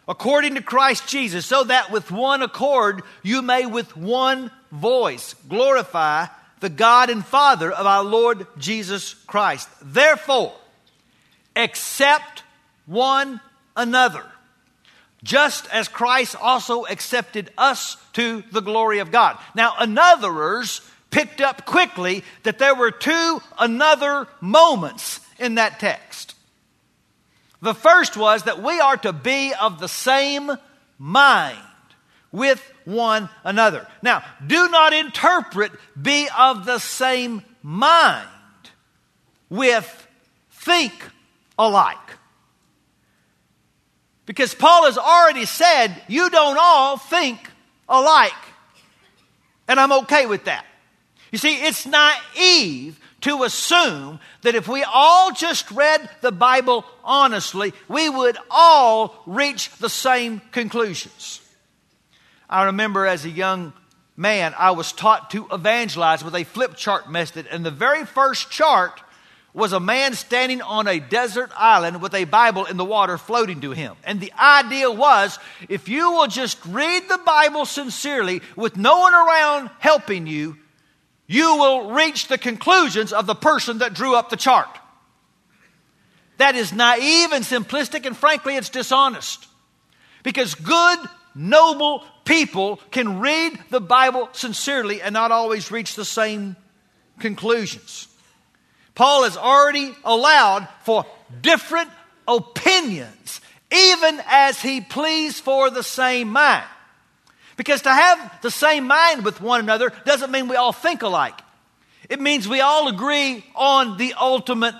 according 0.07 0.53
to 0.53 0.61
Christ 0.61 1.07
Jesus, 1.07 1.43
so 1.43 1.63
that 1.63 1.89
with 1.89 2.11
one 2.11 2.43
accord 2.43 3.01
you 3.23 3.41
may 3.41 3.65
with 3.65 3.97
one 3.97 4.51
voice 4.71 5.33
glorify 5.49 6.27
the 6.59 6.69
God 6.69 7.09
and 7.09 7.25
Father 7.25 7.71
of 7.71 7.87
our 7.87 8.03
Lord 8.03 8.45
Jesus 8.59 9.15
Christ. 9.25 9.67
Therefore, 9.81 10.53
accept 11.55 12.43
one 12.85 13.41
another, 13.75 14.23
just 15.23 15.67
as 15.73 15.87
Christ 15.87 16.35
also 16.39 16.85
accepted 16.85 17.49
us 17.57 17.97
to 18.13 18.43
the 18.51 18.61
glory 18.61 18.99
of 18.99 19.11
God. 19.11 19.39
Now, 19.55 19.73
anotherers 19.79 20.87
picked 21.09 21.41
up 21.41 21.65
quickly 21.65 22.23
that 22.43 22.59
there 22.59 22.75
were 22.75 22.91
two 22.91 23.41
another 23.57 24.27
moments 24.41 25.21
in 25.39 25.55
that 25.55 25.79
text. 25.79 26.35
The 27.61 27.75
first 27.75 28.17
was 28.17 28.43
that 28.43 28.61
we 28.61 28.79
are 28.79 28.97
to 28.97 29.13
be 29.13 29.53
of 29.53 29.79
the 29.79 29.87
same 29.87 30.51
mind 30.97 31.57
with 32.31 32.61
one 32.85 33.29
another. 33.43 33.87
Now, 34.01 34.23
do 34.45 34.69
not 34.69 34.93
interpret 34.93 35.71
be 36.01 36.27
of 36.37 36.65
the 36.65 36.79
same 36.79 37.43
mind 37.61 38.27
with 39.49 40.07
think 40.51 40.93
alike. 41.59 41.97
Because 44.25 44.55
Paul 44.55 44.85
has 44.85 44.97
already 44.97 45.45
said, 45.45 46.01
you 46.07 46.29
don't 46.29 46.57
all 46.59 46.97
think 46.97 47.49
alike. 47.89 48.31
And 49.67 49.79
I'm 49.79 49.91
okay 50.03 50.25
with 50.25 50.45
that. 50.45 50.65
You 51.31 51.37
see, 51.37 51.55
it's 51.55 51.85
naive 51.85 52.99
to 53.21 53.43
assume 53.43 54.19
that 54.41 54.55
if 54.55 54.67
we 54.67 54.83
all 54.83 55.31
just 55.31 55.69
read 55.71 56.09
the 56.21 56.31
Bible 56.31 56.85
honestly, 57.03 57.73
we 57.87 58.09
would 58.09 58.37
all 58.49 59.21
reach 59.25 59.69
the 59.77 59.89
same 59.89 60.41
conclusions. 60.51 61.39
I 62.49 62.65
remember 62.65 63.05
as 63.05 63.23
a 63.23 63.29
young 63.29 63.73
man, 64.17 64.53
I 64.57 64.71
was 64.71 64.91
taught 64.91 65.29
to 65.31 65.47
evangelize 65.51 66.23
with 66.23 66.35
a 66.35 66.43
flip 66.43 66.75
chart 66.75 67.09
method, 67.09 67.47
and 67.47 67.65
the 67.65 67.71
very 67.71 68.05
first 68.05 68.51
chart 68.51 69.01
was 69.53 69.73
a 69.73 69.79
man 69.79 70.13
standing 70.13 70.61
on 70.61 70.87
a 70.87 70.99
desert 70.99 71.51
island 71.57 72.01
with 72.01 72.13
a 72.13 72.23
Bible 72.23 72.65
in 72.65 72.77
the 72.77 72.85
water 72.85 73.17
floating 73.17 73.61
to 73.61 73.71
him. 73.71 73.95
And 74.03 74.19
the 74.19 74.31
idea 74.39 74.89
was 74.89 75.37
if 75.67 75.89
you 75.89 76.11
will 76.11 76.27
just 76.27 76.57
read 76.65 77.03
the 77.09 77.19
Bible 77.25 77.65
sincerely 77.65 78.41
with 78.55 78.77
no 78.77 78.99
one 78.99 79.13
around 79.13 79.69
helping 79.79 80.25
you, 80.25 80.57
you 81.31 81.55
will 81.55 81.91
reach 81.91 82.27
the 82.27 82.37
conclusions 82.37 83.13
of 83.13 83.25
the 83.25 83.35
person 83.35 83.77
that 83.77 83.93
drew 83.93 84.15
up 84.15 84.29
the 84.29 84.35
chart. 84.35 84.67
That 86.39 86.55
is 86.55 86.73
naive 86.73 87.31
and 87.31 87.45
simplistic, 87.45 88.05
and 88.05 88.17
frankly, 88.17 88.57
it's 88.57 88.67
dishonest. 88.67 89.47
Because 90.23 90.55
good, 90.55 90.99
noble 91.33 92.03
people 92.25 92.81
can 92.91 93.21
read 93.21 93.57
the 93.69 93.79
Bible 93.79 94.27
sincerely 94.33 95.01
and 95.01 95.13
not 95.13 95.31
always 95.31 95.71
reach 95.71 95.95
the 95.95 96.03
same 96.03 96.57
conclusions. 97.19 98.09
Paul 98.93 99.23
has 99.23 99.37
already 99.37 99.95
allowed 100.03 100.67
for 100.83 101.05
different 101.41 101.89
opinions, 102.27 103.39
even 103.71 104.21
as 104.27 104.61
he 104.61 104.81
pleads 104.81 105.39
for 105.39 105.69
the 105.69 105.83
same 105.83 106.27
mind. 106.27 106.65
Because 107.57 107.81
to 107.83 107.93
have 107.93 108.41
the 108.41 108.51
same 108.51 108.87
mind 108.87 109.25
with 109.25 109.41
one 109.41 109.59
another 109.59 109.91
doesn't 110.05 110.31
mean 110.31 110.47
we 110.47 110.55
all 110.55 110.73
think 110.73 111.01
alike. 111.01 111.39
It 112.09 112.19
means 112.19 112.47
we 112.47 112.61
all 112.61 112.87
agree 112.87 113.45
on 113.55 113.97
the 113.97 114.13
ultimate 114.19 114.75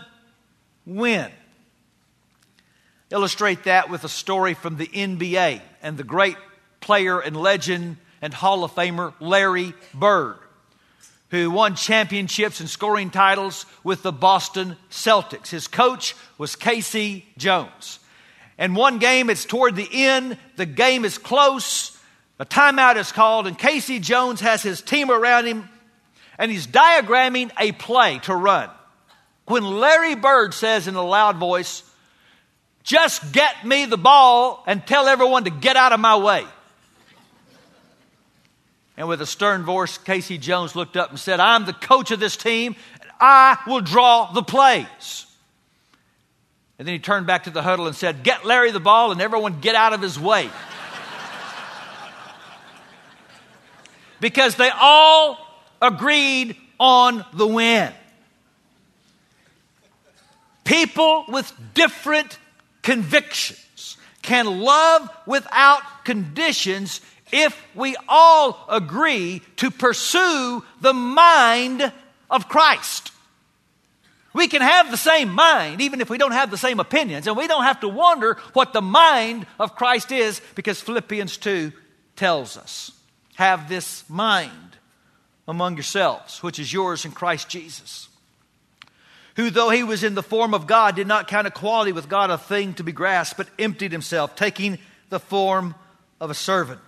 win. 0.86 1.32
Illustrate 3.10 3.66
that 3.66 3.90
with 3.90 4.04
a 4.04 4.10
story 4.10 4.54
from 4.54 4.78
the 4.78 4.88
NBA 4.88 5.62
and 5.82 5.98
the 5.98 6.04
great 6.04 6.38
player 6.80 7.20
and 7.20 7.36
legend 7.36 7.98
and 8.22 8.34
Hall 8.34 8.64
of 8.64 8.74
Famer 8.74 9.14
Larry 9.20 9.74
Bird, 9.94 10.38
who 11.30 11.52
won 11.52 11.76
championships 11.76 12.60
and 12.60 12.70
scoring 12.70 13.10
titles 13.10 13.66
with 13.84 14.04
the 14.04 14.12
Boston 14.12 14.78
Celtics. 14.90 15.50
His 15.50 15.68
coach 15.68 16.16
was 16.38 16.56
K.C. 16.56 17.26
Jones. 17.38 18.00
And 18.58 18.76
one 18.76 19.00
game, 19.00 19.30
it's 19.30 19.46
toward 19.46 19.76
the 19.76 19.90
end, 19.92 20.38
the 20.56 20.66
game 20.66 21.04
is 21.04 21.18
close, 21.18 21.98
a 22.42 22.46
timeout 22.46 22.96
is 22.96 23.12
called, 23.12 23.46
and 23.46 23.56
K.C. 23.56 24.00
Jones 24.00 24.42
has 24.42 24.64
his 24.64 24.82
team 24.82 25.12
around 25.12 25.46
him, 25.46 25.70
and 26.40 26.50
he's 26.50 26.66
diagramming 26.66 27.52
a 27.60 27.72
play 27.72 28.18
to 28.24 28.36
run. 28.36 28.68
When 29.46 29.64
Larry 29.64 30.16
Bird 30.16 30.56
says 30.56 30.88
in 30.88 30.96
a 30.96 31.04
loud 31.04 31.38
voice, 31.38 31.84
just 32.82 33.32
get 33.32 33.64
me 33.64 33.86
the 33.86 33.96
ball 33.96 34.64
and 34.66 34.84
tell 34.88 35.08
everyone 35.08 35.44
to 35.44 35.52
get 35.52 35.76
out 35.76 35.94
of 35.94 36.00
my 36.00 36.16
way. 36.16 36.44
And 38.98 39.08
with 39.08 39.22
a 39.22 39.28
stern 39.28 39.62
voice, 39.62 40.00
K.C. 40.00 40.40
Jones 40.40 40.76
looked 40.76 40.98
up 40.98 41.12
and 41.12 41.20
said, 41.20 41.40
I'm 41.40 41.66
the 41.66 41.74
coach 41.74 42.10
of 42.10 42.20
this 42.20 42.36
team, 42.36 42.76
and 43.02 43.12
I 43.20 43.60
will 43.68 43.82
draw 43.82 44.32
the 44.32 44.42
plays. 44.42 45.28
And 46.80 46.88
then 46.88 46.94
he 46.94 47.00
turned 47.00 47.28
back 47.28 47.44
to 47.44 47.52
the 47.52 47.62
huddle 47.62 47.86
and 47.86 47.96
said, 47.96 48.24
Get 48.24 48.48
Larry 48.48 48.72
the 48.72 48.80
ball 48.80 49.12
and 49.12 49.22
everyone 49.22 49.60
get 49.60 49.76
out 49.76 49.94
of 49.94 50.02
his 50.02 50.20
way. 50.20 50.50
Because 54.22 54.56
they 54.56 54.70
all 54.70 55.38
agreed 55.82 56.56
on 56.80 57.26
the 57.34 57.46
win. 57.46 57.92
People 60.64 61.26
with 61.28 61.52
different 61.74 62.40
convictions 62.82 63.98
can 64.22 64.62
love 64.62 65.10
without 65.26 65.82
conditions 66.06 67.02
if 67.32 67.60
we 67.76 67.96
all 68.08 68.66
agree 68.70 69.42
to 69.58 69.72
pursue 69.72 70.64
the 70.80 70.94
mind 70.94 71.92
of 72.30 72.48
Christ. 72.48 73.12
We 74.34 74.48
can 74.48 74.62
have 74.62 74.92
the 74.92 74.98
same 74.98 75.30
mind 75.30 75.82
even 75.82 76.00
if 76.00 76.10
we 76.10 76.18
don't 76.18 76.32
have 76.32 76.52
the 76.52 76.58
same 76.58 76.80
opinions, 76.80 77.28
and 77.28 77.36
we 77.36 77.48
don't 77.48 77.64
have 77.64 77.82
to 77.82 77.90
wonder 77.90 78.38
what 78.54 78.72
the 78.72 78.82
mind 78.82 79.46
of 79.60 79.76
Christ 79.76 80.12
is 80.12 80.42
because 80.56 80.80
Philippians 80.80 81.38
2 81.38 81.74
tells 82.16 82.56
us. 82.56 82.92
Have 83.42 83.68
this 83.68 84.08
mind 84.08 84.78
among 85.48 85.76
yourselves, 85.76 86.44
which 86.44 86.60
is 86.60 86.72
yours 86.72 87.06
in 87.06 87.12
Christ 87.12 87.50
Jesus 87.50 88.08
who, 89.36 89.50
though 89.50 89.70
he 89.70 89.84
was 89.84 90.04
in 90.04 90.16
the 90.16 90.24
form 90.24 90.54
of 90.54 90.68
God, 90.68 90.96
did 90.96 91.08
not 91.08 91.28
count 91.28 91.48
equality 91.48 91.92
with 91.92 92.10
God 92.10 92.30
a 92.30 92.38
thing 92.38 92.74
to 92.76 92.84
be 92.84 92.92
grasped, 92.92 93.38
but 93.38 93.50
emptied 93.58 93.92
himself, 93.92 94.36
taking 94.36 94.78
the 95.10 95.20
form 95.20 95.76
of 96.20 96.30
a 96.30 96.36
servant, 96.36 96.80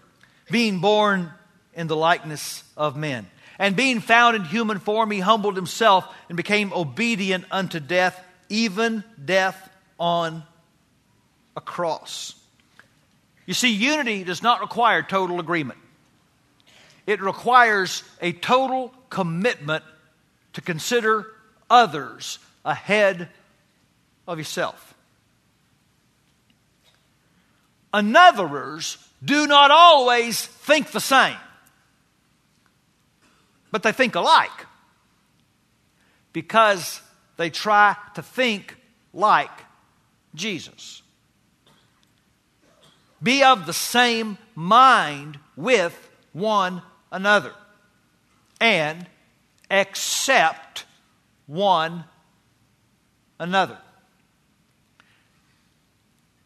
being 0.51 0.79
born 0.79 1.31
in 1.74 1.88
the 1.88 1.95
likeness 1.95 2.63
of 2.75 2.98
men. 2.98 3.27
And 3.60 3.75
being 3.75 4.00
found 4.01 4.36
in 4.36 4.43
human 4.43 4.79
form, 4.79 5.12
he 5.12 5.19
humbled 5.19 5.55
himself 5.55 6.13
and 6.27 6.36
became 6.36 6.74
obedient 6.74 7.45
unto 7.51 7.79
death, 7.79 8.22
even 8.50 9.03
death 9.24 9.69
on 10.00 10.43
a 11.55 11.62
cross. 11.62 12.36
You 13.45 13.54
see, 13.54 13.69
unity 13.69 14.23
does 14.23 14.41
not 14.41 14.62
require 14.62 15.01
total 15.01 15.39
agreement, 15.39 15.80
it 17.06 17.22
requires 17.22 18.04
a 18.22 18.32
total 18.32 18.94
commitment 19.10 19.84
to 20.54 20.62
consider 20.62 21.28
others 21.70 22.39
ahead 22.63 23.30
of 24.28 24.38
yourself. 24.38 24.94
Anotherers 27.94 28.98
do 29.24 29.46
not 29.48 29.72
always 29.72 30.46
think 30.46 30.92
the 30.92 31.00
same, 31.00 31.38
but 33.72 33.84
they 33.84 33.92
think 33.92 34.16
alike 34.16 34.66
because 36.32 37.02
they 37.38 37.50
try 37.50 37.96
to 38.16 38.22
think 38.22 38.76
like 39.13 39.52
Jesus. 40.34 41.02
Be 43.22 43.44
of 43.44 43.66
the 43.66 43.74
same 43.74 44.38
mind 44.56 45.39
with 45.56 46.10
one 46.34 46.82
another 47.13 47.54
and 48.60 49.08
accept 49.71 50.84
one 51.47 52.04
another. 53.39 53.78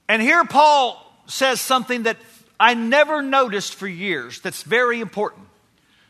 And 0.08 0.22
here 0.22 0.46
Paul 0.46 1.04
says 1.26 1.60
something 1.60 2.04
that 2.04 2.18
I 2.60 2.74
never 2.74 3.22
noticed 3.22 3.76
for 3.76 3.88
years 3.88 4.40
that's 4.42 4.64
very 4.64 5.00
important. 5.00 5.48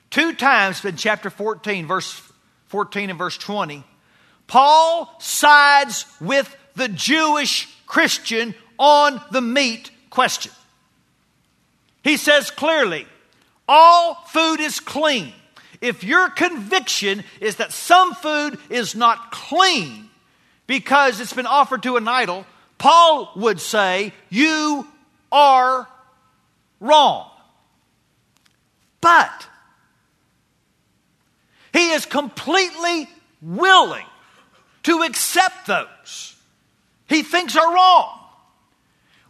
Two 0.10 0.34
times 0.34 0.84
in 0.86 0.96
chapter 0.96 1.30
14, 1.30 1.88
verse 1.88 2.22
14 2.68 3.10
and 3.10 3.20
verse 3.20 3.38
20, 3.38 3.84
Paul 4.48 5.14
sides 5.20 6.06
with 6.22 6.56
the 6.76 6.88
Jewish 6.88 7.68
Christian 7.86 8.56
on 8.80 9.22
the 9.32 9.42
meat 9.42 9.92
question. 10.10 10.52
He 12.04 12.16
says 12.16 12.52
clearly, 12.52 13.06
all 13.68 14.16
food 14.28 14.60
is 14.60 14.80
clean. 14.80 15.34
If 15.82 16.04
your 16.04 16.30
conviction 16.30 17.24
is 17.40 17.58
that 17.58 17.72
some 17.72 18.14
food 18.16 18.58
is 18.70 18.96
not 18.96 19.32
clean 19.32 20.10
because 20.66 21.20
it's 21.20 21.34
been 21.34 21.46
offered 21.46 21.84
to 21.84 21.98
an 21.98 22.08
idol, 22.08 22.46
Paul 22.78 23.32
would 23.36 23.60
say, 23.60 24.14
You 24.30 24.88
are 25.32 25.88
wrong. 26.80 27.30
But 29.02 29.48
he 31.74 31.92
is 31.92 32.06
completely 32.06 33.08
willing 33.42 34.06
to 34.84 35.04
accept 35.04 35.68
those 35.68 36.38
he 37.08 37.24
thinks 37.24 37.56
are 37.56 37.74
wrong 37.74 38.20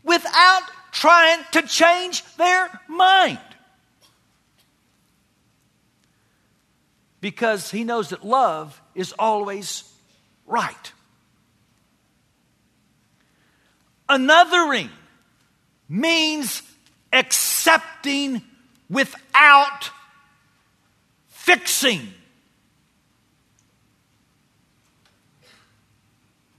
without 0.04 0.63
trying 0.91 1.43
to 1.52 1.62
change 1.62 2.23
their 2.36 2.69
mind. 2.88 3.39
Because 7.22 7.72
he 7.72 7.84
knows 7.84 8.10
that 8.10 8.26
love 8.26 8.82
is 8.96 9.14
always 9.18 9.84
right. 10.46 10.92
Anothering 14.10 14.90
means 15.90 16.62
accepting 17.12 18.42
without 18.90 19.92
fixing. 21.28 22.14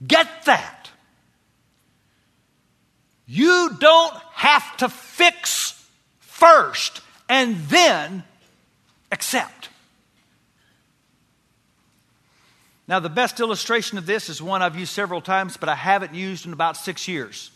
Get 0.07 0.29
that. 0.45 0.91
You 3.27 3.77
don't 3.79 4.15
have 4.33 4.77
to 4.79 4.89
fix 4.89 5.85
first 6.21 7.03
and 7.29 7.57
then 7.69 8.25
accept. 9.13 9.69
Now, 12.89 13.01
the 13.01 13.11
best 13.11 13.39
illustration 13.39 13.99
of 13.99 14.07
this 14.07 14.31
is 14.31 14.41
one 14.41 14.63
I've 14.63 14.79
used 14.79 14.93
several 14.93 15.21
times, 15.21 15.59
but 15.59 15.69
I 15.69 15.75
haven't 15.75 16.15
used 16.15 16.47
in 16.47 16.55
about 16.55 16.75
six 16.75 17.07
years. 17.07 17.51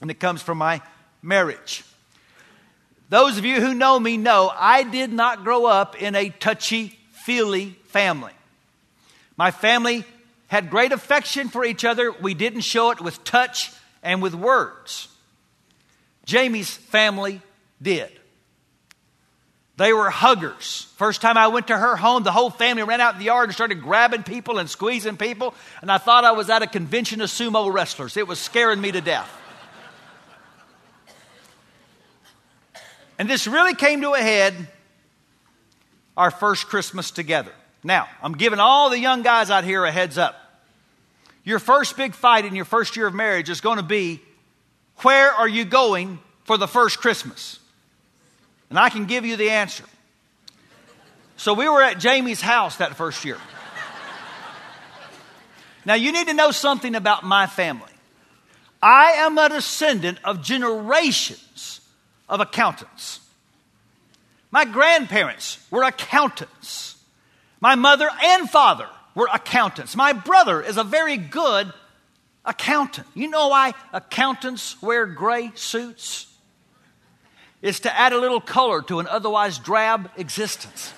And 0.00 0.08
it 0.08 0.20
comes 0.20 0.40
from 0.40 0.58
my 0.58 0.80
marriage. 1.20 1.84
Those 3.08 3.38
of 3.38 3.44
you 3.44 3.60
who 3.60 3.74
know 3.74 3.98
me 3.98 4.16
know 4.16 4.52
I 4.54 4.84
did 4.84 5.12
not 5.12 5.42
grow 5.42 5.66
up 5.66 6.00
in 6.00 6.14
a 6.14 6.28
touchy 6.28 6.96
feely 7.10 7.76
family. 7.86 8.32
My 9.36 9.50
family 9.50 10.04
had 10.46 10.70
great 10.70 10.92
affection 10.92 11.48
for 11.48 11.64
each 11.64 11.84
other. 11.84 12.12
We 12.12 12.34
didn't 12.34 12.60
show 12.60 12.92
it 12.92 13.00
with 13.00 13.24
touch 13.24 13.72
and 14.02 14.22
with 14.22 14.34
words. 14.34 15.08
Jamie's 16.24 16.70
family 16.70 17.42
did. 17.82 18.17
They 19.78 19.92
were 19.92 20.10
huggers. 20.10 20.92
First 20.96 21.20
time 21.20 21.36
I 21.38 21.46
went 21.46 21.68
to 21.68 21.78
her 21.78 21.94
home, 21.94 22.24
the 22.24 22.32
whole 22.32 22.50
family 22.50 22.82
ran 22.82 23.00
out 23.00 23.14
in 23.14 23.20
the 23.20 23.26
yard 23.26 23.48
and 23.48 23.54
started 23.54 23.80
grabbing 23.80 24.24
people 24.24 24.58
and 24.58 24.68
squeezing 24.68 25.16
people, 25.16 25.54
and 25.80 25.90
I 25.90 25.98
thought 25.98 26.24
I 26.24 26.32
was 26.32 26.50
at 26.50 26.62
a 26.62 26.66
convention 26.66 27.20
of 27.20 27.30
sumo 27.30 27.72
wrestlers. 27.72 28.16
It 28.16 28.26
was 28.26 28.40
scaring 28.40 28.80
me 28.80 28.90
to 28.90 29.00
death. 29.00 29.30
And 33.20 33.30
this 33.30 33.46
really 33.46 33.76
came 33.76 34.00
to 34.00 34.14
a 34.14 34.18
head 34.18 34.54
our 36.16 36.32
first 36.32 36.66
Christmas 36.66 37.12
together. 37.12 37.52
Now, 37.84 38.08
I'm 38.20 38.32
giving 38.32 38.58
all 38.58 38.90
the 38.90 38.98
young 38.98 39.22
guys 39.22 39.48
out 39.48 39.62
here 39.62 39.84
a 39.84 39.92
heads 39.92 40.18
up. 40.18 40.34
Your 41.44 41.60
first 41.60 41.96
big 41.96 42.14
fight 42.14 42.44
in 42.44 42.56
your 42.56 42.64
first 42.64 42.96
year 42.96 43.06
of 43.06 43.14
marriage 43.14 43.48
is 43.48 43.60
going 43.60 43.76
to 43.76 43.84
be 43.84 44.20
where 45.02 45.30
are 45.30 45.48
you 45.48 45.64
going 45.64 46.18
for 46.42 46.58
the 46.58 46.66
first 46.66 46.98
Christmas? 46.98 47.57
And 48.70 48.78
I 48.78 48.88
can 48.90 49.06
give 49.06 49.24
you 49.24 49.36
the 49.36 49.50
answer. 49.50 49.84
So 51.36 51.54
we 51.54 51.68
were 51.68 51.82
at 51.82 51.98
Jamie's 51.98 52.40
house 52.40 52.76
that 52.76 52.96
first 52.96 53.24
year. 53.24 53.38
Now, 55.84 55.94
you 55.94 56.12
need 56.12 56.26
to 56.28 56.34
know 56.34 56.50
something 56.50 56.94
about 56.94 57.24
my 57.24 57.46
family. 57.46 57.92
I 58.82 59.12
am 59.12 59.38
a 59.38 59.48
descendant 59.48 60.18
of 60.22 60.42
generations 60.42 61.80
of 62.28 62.40
accountants. 62.40 63.20
My 64.50 64.64
grandparents 64.64 65.64
were 65.70 65.82
accountants. 65.82 66.96
My 67.60 67.74
mother 67.74 68.08
and 68.22 68.48
father 68.50 68.88
were 69.14 69.28
accountants. 69.32 69.96
My 69.96 70.12
brother 70.12 70.60
is 70.62 70.76
a 70.76 70.84
very 70.84 71.16
good 71.16 71.72
accountant. 72.44 73.06
You 73.14 73.28
know 73.28 73.48
why 73.48 73.74
accountants 73.92 74.80
wear 74.82 75.06
gray 75.06 75.52
suits? 75.54 76.26
It's 77.60 77.80
to 77.80 77.98
add 77.98 78.12
a 78.12 78.18
little 78.18 78.40
color 78.40 78.82
to 78.82 79.00
an 79.00 79.08
otherwise 79.08 79.58
drab 79.58 80.10
existence. 80.16 80.92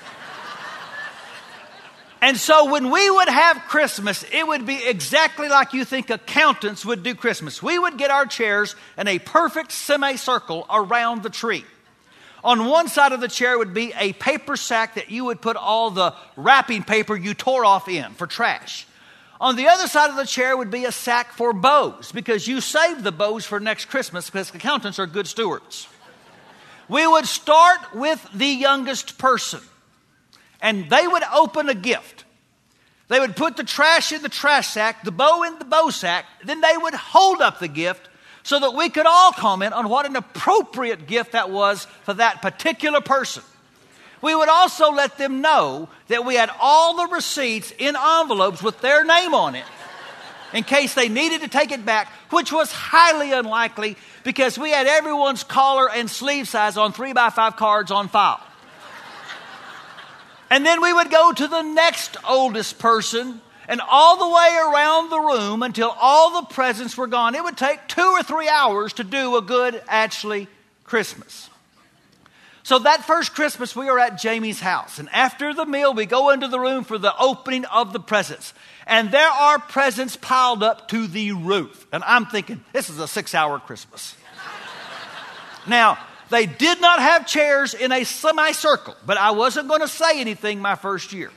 And 2.23 2.37
so 2.37 2.71
when 2.71 2.91
we 2.91 3.11
would 3.11 3.29
have 3.29 3.57
Christmas, 3.69 4.25
it 4.31 4.47
would 4.47 4.67
be 4.67 4.87
exactly 4.87 5.49
like 5.49 5.73
you 5.73 5.87
think 5.87 6.11
accountants 6.11 6.85
would 6.85 7.03
do 7.03 7.15
Christmas. 7.15 7.63
We 7.63 7.79
would 7.79 7.97
get 7.97 8.11
our 8.11 8.27
chairs 8.27 8.77
in 8.99 9.09
a 9.09 9.19
perfect 9.19 9.73
semicircle 9.73 10.67
around 10.69 11.23
the 11.23 11.31
tree. 11.31 11.65
On 12.45 12.67
one 12.67 12.89
side 12.89 13.13
of 13.13 13.21
the 13.21 13.29
chair 13.29 13.57
would 13.57 13.73
be 13.73 13.95
a 13.99 14.13
paper 14.15 14.57
sack 14.57 14.95
that 14.95 15.11
you 15.11 15.27
would 15.27 15.41
put 15.41 15.57
all 15.57 15.91
the 15.91 16.15
wrapping 16.37 16.83
paper 16.83 17.17
you 17.17 17.33
tore 17.33 17.65
off 17.65 17.89
in 17.89 18.13
for 18.13 18.27
trash. 18.27 18.87
On 19.41 19.57
the 19.57 19.69
other 19.69 19.87
side 19.87 20.11
of 20.11 20.17
the 20.17 20.27
chair 20.27 20.55
would 20.55 20.71
be 20.71 20.85
a 20.85 20.93
sack 20.93 21.33
for 21.33 21.55
bows 21.55 22.13
because 22.13 22.47
you 22.47 22.61
save 22.61 23.03
the 23.03 23.13
bows 23.13 23.47
for 23.47 23.61
next 23.61 23.87
Christmas 23.87 24.29
because 24.29 24.55
accountants 24.55 24.99
are 24.99 25.07
good 25.07 25.27
stewards. 25.27 25.87
We 26.91 27.07
would 27.07 27.27
start 27.27 27.95
with 27.95 28.29
the 28.35 28.49
youngest 28.49 29.17
person 29.17 29.61
and 30.61 30.91
they 30.91 31.07
would 31.07 31.23
open 31.33 31.69
a 31.69 31.75
gift. 31.75 32.25
They 33.07 33.21
would 33.21 33.37
put 33.37 33.57
the 33.57 33.63
trash 33.63 34.11
in 34.11 34.23
the 34.23 34.29
trash 34.29 34.67
sack, 34.67 35.05
the 35.05 35.13
bow 35.13 35.45
in 35.45 35.57
the 35.61 35.65
bow 35.65 35.91
sack, 35.91 36.27
then 36.45 36.61
they 36.61 36.77
would 36.77 36.95
hold 36.95 37.41
up 37.41 37.61
the 37.61 37.69
gift 37.69 38.09
so 38.43 38.59
that 38.59 38.75
we 38.75 38.89
could 38.89 39.07
all 39.07 39.31
comment 39.31 39.73
on 39.73 39.89
what 39.89 40.05
an 40.05 40.17
appropriate 40.17 41.07
gift 41.07 41.33
that 41.33 41.49
was 41.49 41.85
for 42.03 42.15
that 42.15 42.43
particular 42.43 43.01
person. 43.01 43.45
We 44.21 44.35
would 44.35 44.49
also 44.49 44.91
let 44.91 45.17
them 45.17 45.41
know 45.41 45.89
that 46.09 46.25
we 46.25 46.35
had 46.35 46.51
all 46.61 46.97
the 46.97 47.15
receipts 47.15 47.73
in 47.79 47.95
envelopes 47.95 48.65
with 48.65 48.81
their 48.81 49.05
name 49.05 49.33
on 49.33 49.55
it 49.55 49.65
in 50.53 50.65
case 50.65 50.95
they 50.95 51.09
needed 51.09 51.43
to 51.43 51.49
take 51.49 51.71
it 51.71 51.87
back, 51.87 52.09
which 52.31 52.51
was 52.51 52.73
highly 52.73 53.31
unlikely 53.31 53.97
because 54.25 54.59
we 54.59 54.71
had 54.71 54.87
everyone's 54.87 55.45
collar 55.45 55.91
and 55.91 56.11
sleeve 56.11 56.49
size 56.49 56.77
on 56.77 56.93
three 56.93 57.13
by 57.13 57.31
five 57.31 57.57
cards 57.57 57.91
on 57.91 58.09
file. 58.09 58.41
And 60.51 60.67
then 60.67 60.83
we 60.83 60.93
would 60.93 61.11
go 61.11 61.33
to 61.33 61.47
the 61.47 61.63
next 61.63 62.17
oldest 62.29 62.79
person 62.79 63.41
and 63.69 63.81
all 63.81 64.19
the 64.19 64.35
way 64.35 64.57
around 64.73 65.11
the 65.11 65.21
room 65.21 65.63
until 65.63 65.95
all 66.01 66.41
the 66.41 66.49
presents 66.49 66.97
were 66.97 67.07
gone. 67.07 67.37
It 67.37 67.45
would 67.45 67.57
take 67.57 67.87
two 67.87 68.03
or 68.03 68.23
three 68.23 68.49
hours 68.49 68.95
to 68.95 69.05
do 69.05 69.37
a 69.37 69.43
good, 69.43 69.81
actually, 69.87 70.49
Christmas. 70.83 71.50
So 72.71 72.79
that 72.79 73.05
first 73.05 73.35
Christmas, 73.35 73.75
we 73.75 73.89
are 73.89 73.99
at 73.99 74.17
Jamie's 74.17 74.61
house. 74.61 75.01
And 75.01 75.09
after 75.11 75.53
the 75.53 75.67
meal, 75.67 75.93
we 75.93 76.07
go 76.07 76.31
into 76.31 76.47
the 76.47 76.61
room 76.61 76.85
for 76.85 76.99
the 76.99 77.13
opening 77.19 77.65
of 77.65 77.93
the 77.93 77.99
presents. 77.99 78.55
And 78.87 79.11
there 79.11 79.29
are 79.29 79.59
presents 79.59 80.15
piled 80.15 80.63
up 80.63 80.87
to 80.91 81.09
the 81.09 81.33
roof. 81.33 81.85
And 81.91 82.05
I'm 82.05 82.27
thinking, 82.27 82.63
this 82.73 82.89
is 82.89 83.01
a 83.01 83.09
six 83.09 83.35
hour 83.35 83.59
Christmas. 83.59 84.15
now, 85.67 85.99
they 86.29 86.47
did 86.47 86.81
not 86.81 87.01
have 87.01 87.27
chairs 87.27 87.75
in 87.75 87.91
a 87.91 88.05
semicircle, 88.05 88.95
but 89.05 89.17
I 89.17 89.33
wasn't 89.33 89.67
going 89.67 89.81
to 89.81 89.89
say 89.89 90.21
anything 90.21 90.61
my 90.61 90.77
first 90.77 91.13
year. 91.13 91.33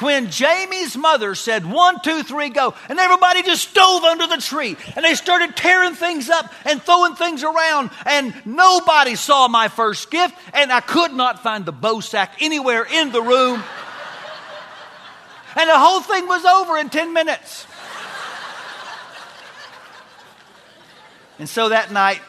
When 0.00 0.30
Jamie's 0.30 0.94
mother 0.94 1.34
said, 1.34 1.64
one, 1.64 2.00
two, 2.02 2.22
three, 2.22 2.50
go, 2.50 2.74
and 2.90 2.98
everybody 2.98 3.42
just 3.42 3.72
dove 3.72 4.04
under 4.04 4.26
the 4.26 4.36
tree 4.36 4.76
and 4.94 5.04
they 5.04 5.14
started 5.14 5.56
tearing 5.56 5.94
things 5.94 6.28
up 6.28 6.52
and 6.66 6.82
throwing 6.82 7.14
things 7.14 7.42
around, 7.42 7.90
and 8.04 8.34
nobody 8.44 9.14
saw 9.14 9.48
my 9.48 9.68
first 9.68 10.10
gift, 10.10 10.34
and 10.52 10.70
I 10.70 10.80
could 10.80 11.12
not 11.12 11.42
find 11.42 11.64
the 11.64 11.72
bow 11.72 12.00
sack 12.00 12.36
anywhere 12.40 12.84
in 12.84 13.10
the 13.10 13.22
room. 13.22 13.62
And 15.58 15.70
the 15.70 15.78
whole 15.78 16.02
thing 16.02 16.28
was 16.28 16.44
over 16.44 16.76
in 16.76 16.90
10 16.90 17.14
minutes. 17.14 17.66
And 21.38 21.48
so 21.48 21.70
that 21.70 21.90
night, 21.90 22.20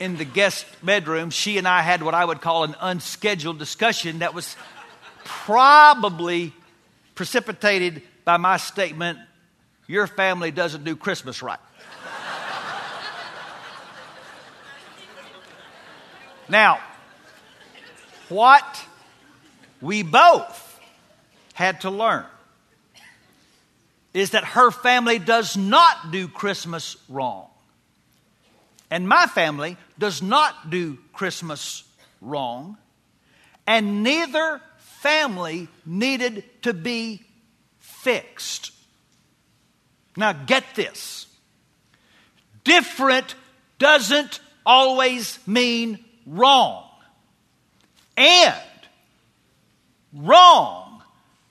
in 0.00 0.16
the 0.16 0.24
guest 0.24 0.66
bedroom, 0.82 1.30
she 1.30 1.58
and 1.58 1.66
I 1.66 1.80
had 1.80 2.02
what 2.02 2.14
I 2.14 2.24
would 2.24 2.40
call 2.40 2.64
an 2.64 2.74
unscheduled 2.80 3.58
discussion 3.58 4.20
that 4.20 4.34
was 4.34 4.56
probably 5.24 6.52
precipitated 7.18 8.00
by 8.24 8.36
my 8.36 8.56
statement 8.56 9.18
Your 9.88 10.06
family 10.06 10.52
doesn't 10.52 10.84
do 10.84 10.94
Christmas 10.94 11.42
right. 11.42 11.58
now, 16.48 16.78
what 18.28 18.84
we 19.80 20.04
both 20.04 20.80
had 21.54 21.80
to 21.80 21.90
learn 21.90 22.24
is 24.14 24.30
that 24.30 24.44
her 24.44 24.70
family 24.70 25.18
does 25.18 25.56
not 25.56 26.12
do 26.12 26.28
Christmas 26.28 26.96
wrong. 27.08 27.48
And 28.92 29.08
my 29.08 29.26
family 29.26 29.76
does 29.98 30.22
not 30.22 30.70
do 30.70 30.98
Christmas 31.12 31.82
wrong, 32.20 32.76
and 33.66 34.04
neither 34.04 34.60
family 35.00 35.66
needed 35.84 36.44
to 36.68 36.74
be 36.74 37.22
fixed. 37.78 38.72
Now, 40.16 40.34
get 40.34 40.64
this 40.74 41.26
different 42.62 43.34
doesn't 43.78 44.40
always 44.66 45.38
mean 45.46 46.04
wrong, 46.26 46.84
and 48.18 48.54
wrong 50.12 51.02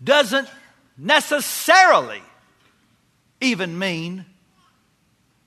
doesn't 0.03 0.47
necessarily 0.99 2.21
even 3.41 3.80
mean 3.80 4.23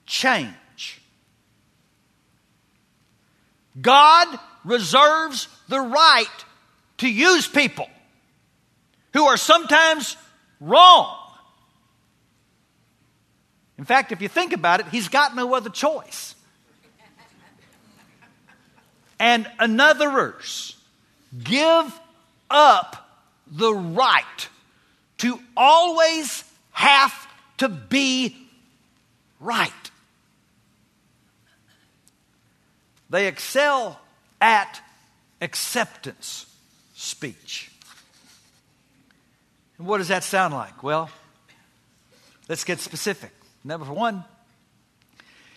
change. 0.05 1.01
God 3.81 4.37
reserves 4.65 5.47
the 5.69 5.81
right 5.81 6.45
to 6.99 7.09
use 7.09 7.47
people 7.47 7.87
who 9.13 9.27
are 9.27 9.37
sometimes 9.37 10.17
wrong. 10.61 11.17
In 13.79 13.85
fact, 13.85 14.13
if 14.13 14.21
you 14.21 14.29
think 14.29 14.53
about 14.53 14.81
it, 14.81 14.87
he's 14.89 15.09
got 15.09 15.35
no 15.35 15.55
other 15.55 15.71
choice. 15.71 16.35
And 19.19 19.47
anotherers 19.59 20.77
give 21.43 22.01
up 22.51 23.25
the 23.51 23.73
right 23.73 24.49
to 25.19 25.39
always 25.57 26.45
have 26.73 27.29
to 27.59 27.69
be 27.69 28.37
right. 29.39 29.71
They 33.11 33.27
excel 33.27 34.01
at 34.41 34.81
acceptance 35.41 36.47
speech. 36.95 37.70
And 39.81 39.89
what 39.89 39.97
does 39.97 40.09
that 40.09 40.25
sound 40.25 40.53
like? 40.53 40.83
Well, 40.83 41.09
let's 42.51 42.65
get 42.65 42.81
specific. 42.81 43.33
Number 43.65 43.91
one, 43.91 44.25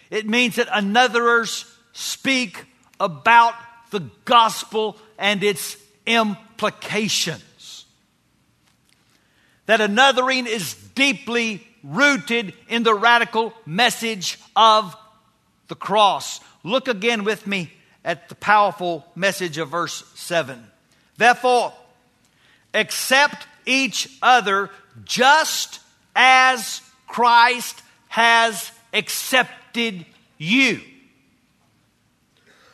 it 0.09 0.25
means 0.25 0.55
that 0.55 0.69
anotherers 0.69 1.69
speak 1.91 2.63
about 3.01 3.53
the 3.91 3.99
gospel 4.23 4.95
and 5.19 5.43
its 5.43 5.75
implications. 6.05 7.83
That 9.65 9.81
anothering 9.81 10.47
is 10.47 10.73
deeply 10.95 11.67
rooted 11.83 12.53
in 12.69 12.83
the 12.83 12.95
radical 12.95 13.53
message 13.65 14.39
of 14.55 14.95
the 15.67 15.75
cross. 15.75 16.39
Look 16.63 16.87
again 16.87 17.25
with 17.25 17.45
me 17.45 17.73
at 18.05 18.29
the 18.29 18.35
powerful 18.35 19.05
message 19.15 19.57
of 19.57 19.67
verse 19.67 20.01
7. 20.15 20.65
Therefore, 21.17 21.73
accept 22.73 23.47
each 23.65 24.09
other 24.21 24.69
just 25.05 25.79
as 26.15 26.81
Christ 27.07 27.81
has 28.07 28.71
accepted 28.93 30.05
you, 30.37 30.81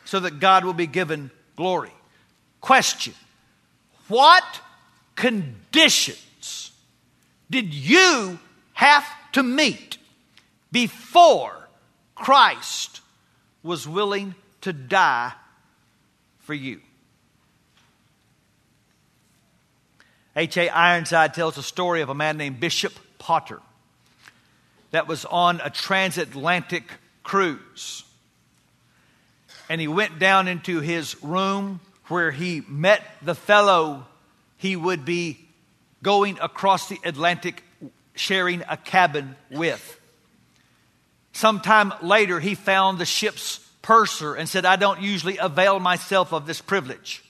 so 0.06 0.20
that 0.20 0.40
God 0.40 0.66
will 0.66 0.74
be 0.74 0.88
given 0.88 1.32
glory. 1.56 1.92
Question 2.62 3.14
What 4.08 4.44
conditions 5.16 6.72
did 7.50 7.74
you 7.74 8.40
have 8.74 9.06
to 9.34 9.44
meet 9.44 9.98
before 10.72 11.56
Christ 12.16 13.02
was 13.64 13.88
willing 13.88 14.36
to 14.62 14.74
die 14.74 15.34
for 16.40 16.54
you? 16.54 16.82
H.A. 20.40 20.70
Ironside 20.70 21.34
tells 21.34 21.58
a 21.58 21.64
story 21.64 22.00
of 22.00 22.08
a 22.08 22.16
man 22.16 22.38
named 22.38 22.62
Bishop 22.62 22.94
Potter 23.18 23.60
that 24.92 25.06
was 25.06 25.26
on 25.26 25.60
a 25.62 25.70
transatlantic 25.70 26.86
cruise. 27.24 28.06
And 29.68 29.82
he 29.82 29.90
went 29.90 30.18
down 30.18 30.48
into 30.48 30.80
his 30.80 31.22
room 31.22 31.82
where 32.08 32.32
he 32.32 32.64
met 32.70 33.04
the 33.22 33.36
fellow 33.36 34.06
he 34.56 34.78
would 34.78 35.04
be 35.04 35.46
going 36.04 36.40
across 36.40 36.88
the 36.88 37.00
Atlantic 37.04 37.62
sharing 38.16 38.64
a 38.70 38.78
cabin 38.78 39.36
with. 39.52 40.00
Sometime 41.34 41.94
later, 42.02 42.40
he 42.40 42.56
found 42.56 42.98
the 42.98 43.06
ship's 43.06 43.60
purser 43.82 44.36
and 44.36 44.48
said, 44.48 44.64
I 44.64 44.78
don't 44.78 45.02
usually 45.02 45.36
avail 45.36 45.82
myself 45.82 46.32
of 46.32 46.48
this 46.48 46.62
privilege. 46.62 47.26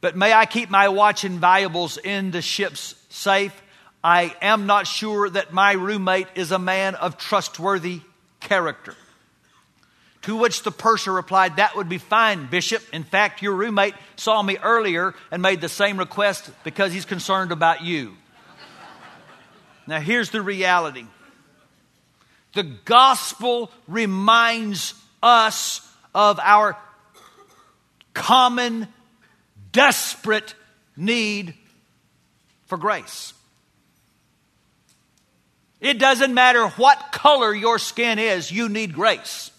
But 0.00 0.16
may 0.16 0.32
I 0.32 0.46
keep 0.46 0.70
my 0.70 0.88
watch 0.88 1.24
and 1.24 1.38
valuables 1.38 1.98
in 1.98 2.30
the 2.30 2.42
ship's 2.42 2.94
safe? 3.10 3.54
I 4.02 4.34
am 4.40 4.66
not 4.66 4.86
sure 4.86 5.28
that 5.28 5.52
my 5.52 5.72
roommate 5.72 6.28
is 6.34 6.52
a 6.52 6.58
man 6.58 6.94
of 6.94 7.18
trustworthy 7.18 8.00
character. 8.40 8.94
To 10.22 10.36
which 10.36 10.62
the 10.62 10.70
purser 10.70 11.12
replied, 11.12 11.56
That 11.56 11.76
would 11.76 11.88
be 11.88 11.98
fine, 11.98 12.46
Bishop. 12.46 12.82
In 12.92 13.04
fact, 13.04 13.42
your 13.42 13.54
roommate 13.54 13.94
saw 14.16 14.42
me 14.42 14.58
earlier 14.62 15.14
and 15.30 15.42
made 15.42 15.60
the 15.60 15.68
same 15.68 15.98
request 15.98 16.50
because 16.64 16.92
he's 16.92 17.04
concerned 17.04 17.52
about 17.52 17.82
you. 17.82 18.16
now, 19.86 20.00
here's 20.00 20.30
the 20.30 20.42
reality 20.42 21.06
the 22.52 22.64
gospel 22.64 23.70
reminds 23.86 24.94
us 25.22 25.86
of 26.14 26.40
our 26.40 26.76
common, 28.12 28.88
desperate 29.72 30.54
need 30.96 31.54
for 32.66 32.76
grace. 32.76 33.32
It 35.80 35.98
doesn't 35.98 36.34
matter 36.34 36.68
what 36.68 37.10
color 37.10 37.54
your 37.54 37.78
skin 37.78 38.18
is, 38.18 38.52
you 38.52 38.68
need 38.68 38.92
grace. 38.92 39.50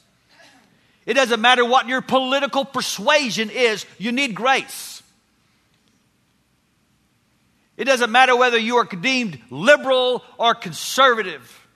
It 1.06 1.16
doesn't 1.16 1.42
matter 1.42 1.66
what 1.66 1.88
your 1.88 2.02
political 2.02 2.64
persuasion 2.64 3.50
is, 3.50 3.86
you 3.98 4.12
need 4.12 4.36
grace. 4.36 5.02
It 7.76 7.86
doesn't 7.86 8.12
matter 8.12 8.36
whether 8.36 8.60
you 8.60 8.78
are 8.78 8.86
deemed 8.86 9.40
liberal 9.50 10.24
or 10.38 10.54
conservative, 10.54 11.68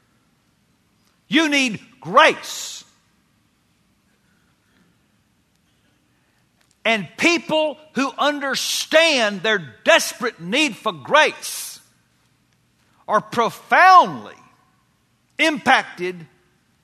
you 1.27 1.49
need 1.49 1.79
grace. 1.99 2.74
And 6.85 7.07
people 7.17 7.79
who 7.93 8.11
understand 8.15 9.41
their 9.41 9.57
desperate 9.83 10.39
need 10.39 10.75
for 10.75 10.93
grace 10.93 11.79
are 13.07 13.21
profoundly 13.21 14.35
impacted 15.39 16.27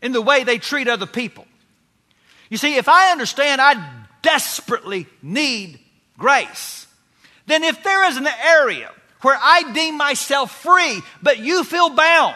in 0.02 0.12
the 0.12 0.22
way 0.22 0.44
they 0.44 0.58
treat 0.58 0.88
other 0.88 1.06
people. 1.06 1.46
You 2.50 2.58
see, 2.58 2.76
if 2.76 2.90
I 2.90 3.12
understand 3.12 3.62
I 3.62 3.76
desperately 4.22 5.08
need 5.22 5.80
grace, 6.18 6.88
then 7.46 7.64
if 7.64 7.84
there 7.84 8.10
is 8.10 8.18
an 8.18 8.28
area 8.28 8.92
where 9.22 9.38
I 9.40 9.72
deem 9.74 9.98
myself 9.98 10.52
free, 10.64 11.02
but 11.22 11.40
you 11.40 11.64
feel 11.64 11.90
bound, 11.92 12.36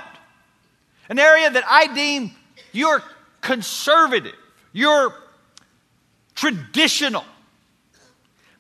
an 1.10 1.20
area 1.20 1.50
that 1.50 1.64
I 1.68 1.88
deem 1.94 2.32
you're 2.72 3.02
conservative, 3.42 4.36
you're 4.72 5.14
traditional, 6.36 7.24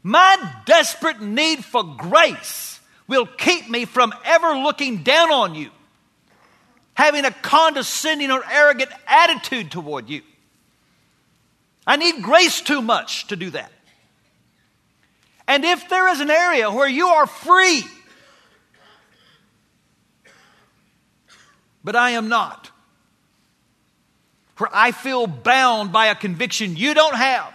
my 0.06 0.38
desperate 0.68 1.20
need 1.20 1.66
for 1.66 1.84
grace 1.84 2.80
will 3.08 3.26
keep 3.26 3.68
me 3.68 3.86
from 3.86 4.14
ever 4.24 4.56
looking 4.56 5.02
down 5.02 5.32
on 5.32 5.56
you, 5.56 5.72
having 6.94 7.26
a 7.26 7.32
condescending 7.32 8.30
or 8.30 8.44
arrogant 8.52 8.92
attitude 9.08 9.72
toward 9.72 10.08
you. 10.08 10.22
I 11.88 11.96
need 11.96 12.22
grace 12.22 12.62
too 12.62 12.84
much 12.84 13.26
to 13.30 13.36
do 13.36 13.50
that. 13.50 13.72
And 15.48 15.66
if 15.66 15.90
there 15.90 16.08
is 16.10 16.20
an 16.20 16.30
area 16.30 16.70
where 16.70 16.88
you 16.88 17.08
are 17.08 17.26
free, 17.26 17.84
but 21.84 21.96
I 21.96 22.12
am 22.12 22.30
not, 22.30 22.70
where 24.58 24.70
I 24.72 24.92
feel 24.92 25.26
bound 25.26 25.92
by 25.92 26.06
a 26.06 26.16
conviction 26.16 26.78
you 26.78 26.94
don't 26.94 27.16
have, 27.16 27.55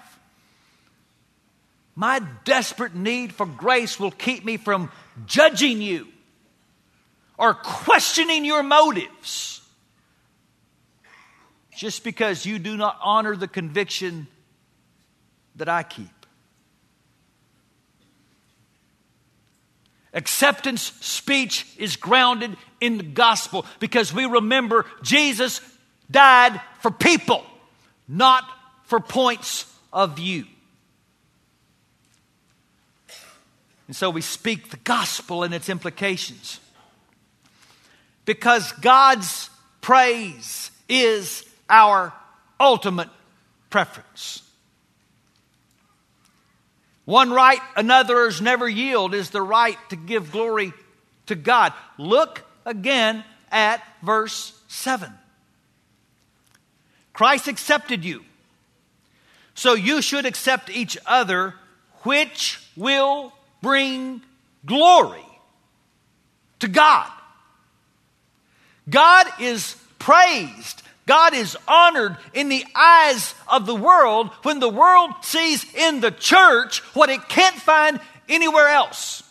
my 2.00 2.18
desperate 2.46 2.94
need 2.94 3.30
for 3.30 3.44
grace 3.44 4.00
will 4.00 4.10
keep 4.10 4.42
me 4.42 4.56
from 4.56 4.90
judging 5.26 5.82
you 5.82 6.06
or 7.36 7.52
questioning 7.52 8.42
your 8.42 8.62
motives 8.62 9.60
just 11.76 12.02
because 12.02 12.46
you 12.46 12.58
do 12.58 12.74
not 12.74 12.98
honor 13.04 13.36
the 13.36 13.46
conviction 13.46 14.26
that 15.56 15.68
I 15.68 15.82
keep. 15.82 16.08
Acceptance 20.14 20.80
speech 21.02 21.66
is 21.76 21.96
grounded 21.96 22.56
in 22.80 22.96
the 22.96 23.04
gospel 23.04 23.66
because 23.78 24.10
we 24.10 24.24
remember 24.24 24.86
Jesus 25.02 25.60
died 26.10 26.62
for 26.80 26.90
people, 26.90 27.44
not 28.08 28.44
for 28.84 29.00
points 29.00 29.70
of 29.92 30.16
view. 30.16 30.46
And 33.90 33.96
so 33.96 34.08
we 34.08 34.20
speak 34.20 34.70
the 34.70 34.76
gospel 34.76 35.42
and 35.42 35.52
its 35.52 35.68
implications. 35.68 36.60
Because 38.24 38.70
God's 38.70 39.50
praise 39.80 40.70
is 40.88 41.44
our 41.68 42.12
ultimate 42.60 43.08
preference. 43.68 44.48
One 47.04 47.32
right 47.32 47.58
another's 47.74 48.40
never 48.40 48.68
yield 48.68 49.12
is 49.12 49.30
the 49.30 49.42
right 49.42 49.76
to 49.88 49.96
give 49.96 50.30
glory 50.30 50.72
to 51.26 51.34
God. 51.34 51.72
Look 51.98 52.44
again 52.64 53.24
at 53.50 53.82
verse 54.04 54.56
7. 54.68 55.12
Christ 57.12 57.48
accepted 57.48 58.04
you, 58.04 58.22
so 59.56 59.74
you 59.74 60.00
should 60.00 60.26
accept 60.26 60.70
each 60.70 60.96
other, 61.06 61.54
which 62.04 62.64
will 62.76 63.32
bring 63.62 64.22
glory 64.64 65.24
to 66.60 66.68
God. 66.68 67.10
God 68.88 69.26
is 69.40 69.76
praised 69.98 70.82
God 71.10 71.34
is 71.34 71.58
honored 71.66 72.18
in 72.34 72.48
the 72.48 72.64
eyes 72.72 73.34
of 73.48 73.66
the 73.66 73.74
world 73.74 74.30
when 74.44 74.60
the 74.60 74.68
world 74.68 75.10
sees 75.22 75.66
in 75.74 76.00
the 76.00 76.12
church 76.12 76.78
what 76.94 77.10
it 77.10 77.28
can't 77.28 77.56
find 77.56 77.98
anywhere 78.28 78.68
else. 78.68 79.24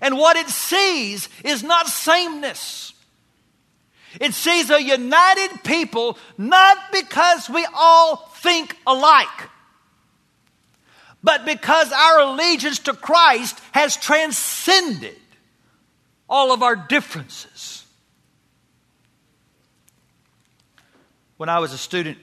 And 0.00 0.16
what 0.16 0.36
it 0.36 0.48
sees 0.48 1.28
is 1.42 1.64
not 1.64 1.88
sameness. 1.88 2.92
It 4.20 4.34
sees 4.34 4.70
a 4.70 4.80
united 4.80 5.64
people 5.64 6.16
not 6.38 6.76
because 6.92 7.50
we 7.50 7.66
all 7.74 8.30
think 8.36 8.76
alike, 8.86 9.26
but 11.22 11.44
because 11.44 11.92
our 11.92 12.20
allegiance 12.20 12.78
to 12.80 12.94
Christ 12.94 13.58
has 13.72 13.96
transcended 13.96 15.16
all 16.28 16.52
of 16.52 16.62
our 16.62 16.76
differences. 16.76 17.80
when 21.40 21.48
I 21.48 21.58
was 21.58 21.72
a 21.72 21.78
student 21.78 22.18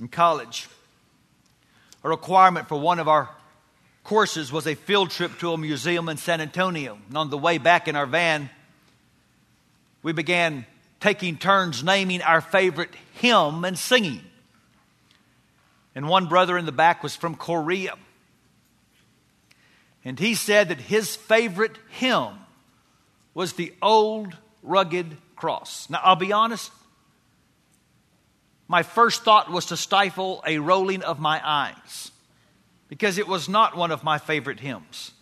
in 0.00 0.08
college. 0.08 0.66
A 2.02 2.08
requirement 2.08 2.66
for 2.66 2.76
one 2.76 2.98
of 2.98 3.06
our 3.06 3.30
courses 4.02 4.50
was 4.50 4.66
a 4.66 4.74
field 4.74 5.10
trip 5.10 5.38
to 5.38 5.52
a 5.52 5.56
museum 5.56 6.08
in 6.08 6.16
San 6.16 6.40
Antonio. 6.40 6.98
And 7.06 7.16
on 7.16 7.30
the 7.30 7.38
way 7.38 7.58
back 7.58 7.86
in 7.86 7.94
our 7.94 8.04
van, 8.04 8.50
we 10.02 10.10
began 10.10 10.66
taking 10.98 11.36
turns 11.36 11.84
naming 11.84 12.20
our 12.20 12.40
favorite 12.40 12.90
hymn 13.14 13.64
and 13.64 13.78
singing. 13.78 14.22
And 15.96 16.08
one 16.08 16.26
brother 16.26 16.58
in 16.58 16.66
the 16.66 16.72
back 16.72 17.02
was 17.02 17.16
from 17.16 17.34
Korea. 17.34 17.94
And 20.04 20.18
he 20.18 20.34
said 20.34 20.68
that 20.68 20.78
his 20.78 21.16
favorite 21.16 21.78
hymn 21.88 22.34
was 23.32 23.54
the 23.54 23.72
old 23.80 24.36
rugged 24.62 25.16
cross. 25.36 25.88
Now, 25.88 26.00
I'll 26.04 26.14
be 26.14 26.34
honest, 26.34 26.70
my 28.68 28.82
first 28.82 29.24
thought 29.24 29.50
was 29.50 29.66
to 29.66 29.76
stifle 29.76 30.44
a 30.46 30.58
rolling 30.58 31.02
of 31.02 31.18
my 31.18 31.40
eyes 31.42 32.10
because 32.88 33.16
it 33.16 33.26
was 33.26 33.48
not 33.48 33.74
one 33.74 33.90
of 33.90 34.04
my 34.04 34.18
favorite 34.18 34.60
hymns. 34.60 35.12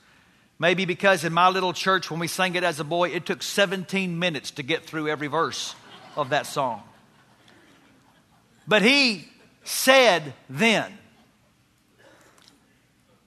Maybe 0.58 0.86
because 0.86 1.24
in 1.24 1.32
my 1.32 1.50
little 1.50 1.72
church, 1.72 2.10
when 2.10 2.18
we 2.18 2.26
sang 2.26 2.56
it 2.56 2.64
as 2.64 2.80
a 2.80 2.84
boy, 2.84 3.10
it 3.10 3.26
took 3.26 3.44
17 3.44 4.18
minutes 4.18 4.50
to 4.52 4.64
get 4.64 4.84
through 4.84 5.08
every 5.08 5.28
verse 5.28 5.76
of 6.16 6.30
that 6.30 6.46
song. 6.46 6.82
But 8.66 8.82
he 8.82 9.28
said 9.64 10.34
then, 10.48 10.96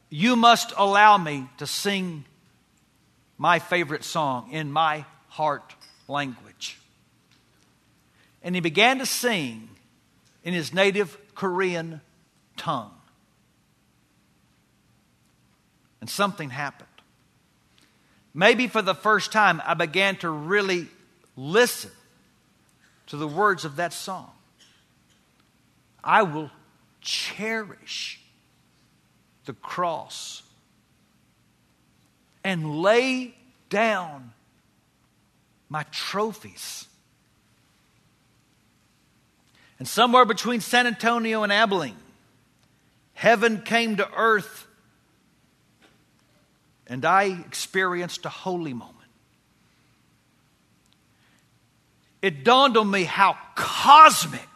You 0.10 0.36
must 0.36 0.74
allow 0.78 1.18
me 1.18 1.48
to 1.58 1.68
sing 1.68 2.26
my 3.38 3.60
favorite 3.60 4.04
song 4.04 4.52
in 4.52 4.72
my 4.72 5.06
heart 5.28 5.76
language. 6.08 6.80
And 8.42 8.56
he 8.56 8.62
began 8.62 9.00
to 9.00 9.06
sing 9.06 9.70
in 10.44 10.54
his 10.54 10.74
native 10.74 11.18
Korean 11.36 12.02
tongue. 12.56 12.94
And 16.00 16.10
something 16.10 16.50
happened. 16.50 16.88
Maybe 18.34 18.68
for 18.68 18.82
the 18.82 18.96
first 18.96 19.32
time, 19.32 19.62
I 19.66 19.74
began 19.74 20.16
to 20.18 20.30
really 20.30 20.88
listen 21.36 21.92
to 23.08 23.18
the 23.18 23.28
words 23.28 23.66
of 23.66 23.78
that 23.78 23.94
song. 23.94 24.32
I 26.08 26.24
will 26.24 26.50
cherish 27.02 28.22
the 29.44 29.52
cross 29.52 30.42
and 32.46 32.82
lay 32.82 33.36
down 33.70 34.32
my 35.68 35.84
trophies. 35.92 36.88
And 39.80 39.88
somewhere 39.88 40.24
between 40.24 40.62
San 40.62 40.88
Antonio 40.88 41.44
and 41.44 41.52
Abilene, 41.52 41.98
heaven 43.14 43.62
came 43.62 43.98
to 43.98 44.10
earth, 44.16 44.66
and 46.88 47.04
I 47.04 47.26
experienced 47.26 48.26
a 48.26 48.30
holy 48.30 48.74
moment. 48.74 48.96
It 52.22 52.46
dawned 52.46 52.78
on 52.78 52.90
me 52.90 53.04
how 53.04 53.38
cosmic 53.56 54.48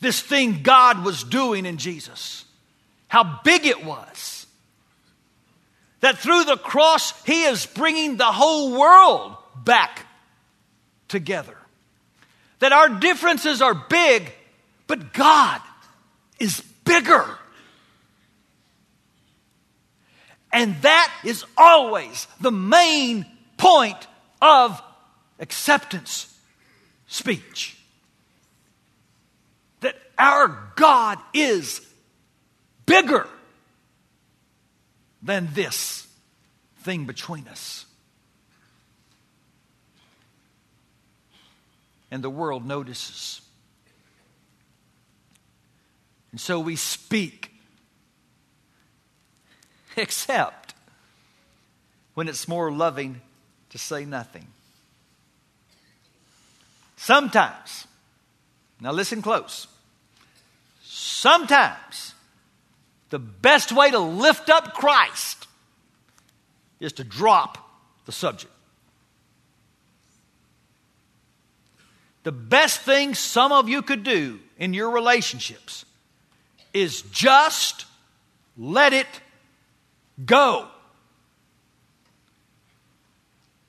this 0.00 0.20
thing 0.20 0.62
God 0.62 1.04
was 1.04 1.24
doing 1.24 1.66
in 1.66 1.78
Jesus, 1.78 2.44
how 3.08 3.40
big 3.44 3.66
it 3.66 3.84
was. 3.84 4.46
That 6.00 6.18
through 6.18 6.44
the 6.44 6.56
cross, 6.56 7.12
He 7.24 7.44
is 7.44 7.66
bringing 7.66 8.16
the 8.16 8.24
whole 8.24 8.78
world 8.78 9.36
back 9.64 10.06
together. 11.08 11.56
That 12.58 12.72
our 12.72 12.88
differences 12.88 13.62
are 13.62 13.74
big, 13.74 14.30
but 14.86 15.12
God 15.12 15.60
is 16.38 16.60
bigger. 16.84 17.24
And 20.52 20.80
that 20.82 21.12
is 21.24 21.44
always 21.56 22.26
the 22.40 22.52
main 22.52 23.26
point 23.56 24.06
of 24.40 24.80
acceptance 25.38 26.32
speech. 27.08 27.75
Our 30.18 30.72
God 30.76 31.18
is 31.34 31.80
bigger 32.86 33.28
than 35.22 35.48
this 35.52 36.06
thing 36.78 37.04
between 37.04 37.48
us. 37.48 37.86
and 42.10 42.22
the 42.22 42.30
world 42.30 42.64
notices. 42.64 43.40
And 46.30 46.40
so 46.40 46.60
we 46.60 46.76
speak, 46.76 47.52
except 49.96 50.74
when 52.14 52.28
it's 52.28 52.48
more 52.48 52.70
loving 52.70 53.20
to 53.70 53.78
say 53.78 54.04
nothing. 54.04 54.46
Sometimes, 56.96 57.86
now 58.80 58.92
listen 58.92 59.22
close, 59.22 59.66
sometimes 61.06 62.14
the 63.10 63.18
best 63.18 63.72
way 63.72 63.90
to 63.90 63.98
lift 63.98 64.50
up 64.50 64.74
Christ 64.74 65.46
is 66.80 66.92
to 66.94 67.04
drop 67.04 67.58
the 68.04 68.12
subject. 68.12 68.52
The 72.24 72.32
best 72.32 72.80
thing 72.80 73.14
some 73.14 73.52
of 73.52 73.68
you 73.68 73.82
could 73.82 74.02
do 74.02 74.40
in 74.58 74.74
your 74.74 74.90
relationships 74.90 75.84
is 76.74 77.02
just 77.02 77.86
let 78.58 78.92
it 78.92 79.06
go. 80.24 80.66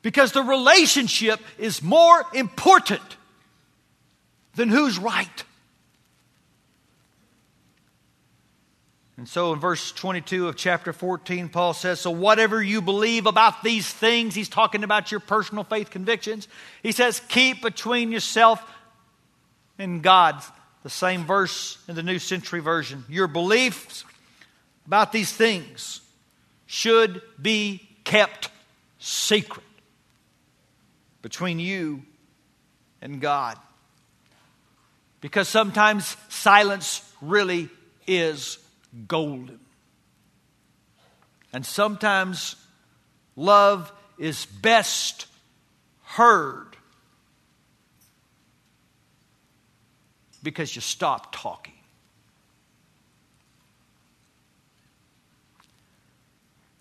Because 0.02 0.32
the 0.32 0.42
relationship 0.42 1.40
is 1.60 1.84
more 1.84 2.26
important 2.34 3.18
than 4.56 4.70
who's 4.70 4.98
right. 4.98 5.44
And 9.18 9.28
so 9.28 9.52
in 9.52 9.60
verse 9.60 9.92
22 9.92 10.48
of 10.48 10.56
chapter 10.56 10.94
14, 10.94 11.50
Paul 11.50 11.74
says, 11.74 12.00
So 12.00 12.12
whatever 12.12 12.62
you 12.62 12.84
believe 12.84 13.26
about 13.26 13.64
these 13.64 13.92
things, 13.92 14.36
he's 14.36 14.48
talking 14.48 14.84
about 14.84 15.12
your 15.12 15.20
personal 15.20 15.64
faith 15.64 15.90
convictions. 15.90 16.48
He 16.84 16.92
says, 16.92 17.20
Keep 17.28 17.64
between 17.64 18.12
yourself 18.12 18.64
and 19.80 20.04
God. 20.04 20.42
The 20.84 20.92
same 20.92 21.26
verse 21.26 21.80
in 21.88 21.96
the 21.96 22.04
New 22.04 22.20
Century 22.20 22.60
Version. 22.60 23.04
Your 23.10 23.28
beliefs 23.28 24.06
about 24.86 25.12
these 25.12 25.32
things 25.32 26.02
should 26.68 27.22
be 27.42 27.82
kept 28.04 28.50
secret 29.00 29.66
between 31.24 31.60
you 31.60 32.04
and 33.02 33.20
God. 33.20 33.58
Because 35.22 35.50
sometimes 35.50 36.16
silence 36.30 37.02
really 37.20 37.70
is 38.06 38.60
golden. 39.08 39.60
And 41.54 41.66
sometimes 41.66 42.56
love 43.36 43.92
is 44.18 44.46
best 44.46 45.28
heard 46.04 46.76
because 50.42 50.76
you 50.76 50.82
stop 50.82 51.36
talking. 51.36 51.74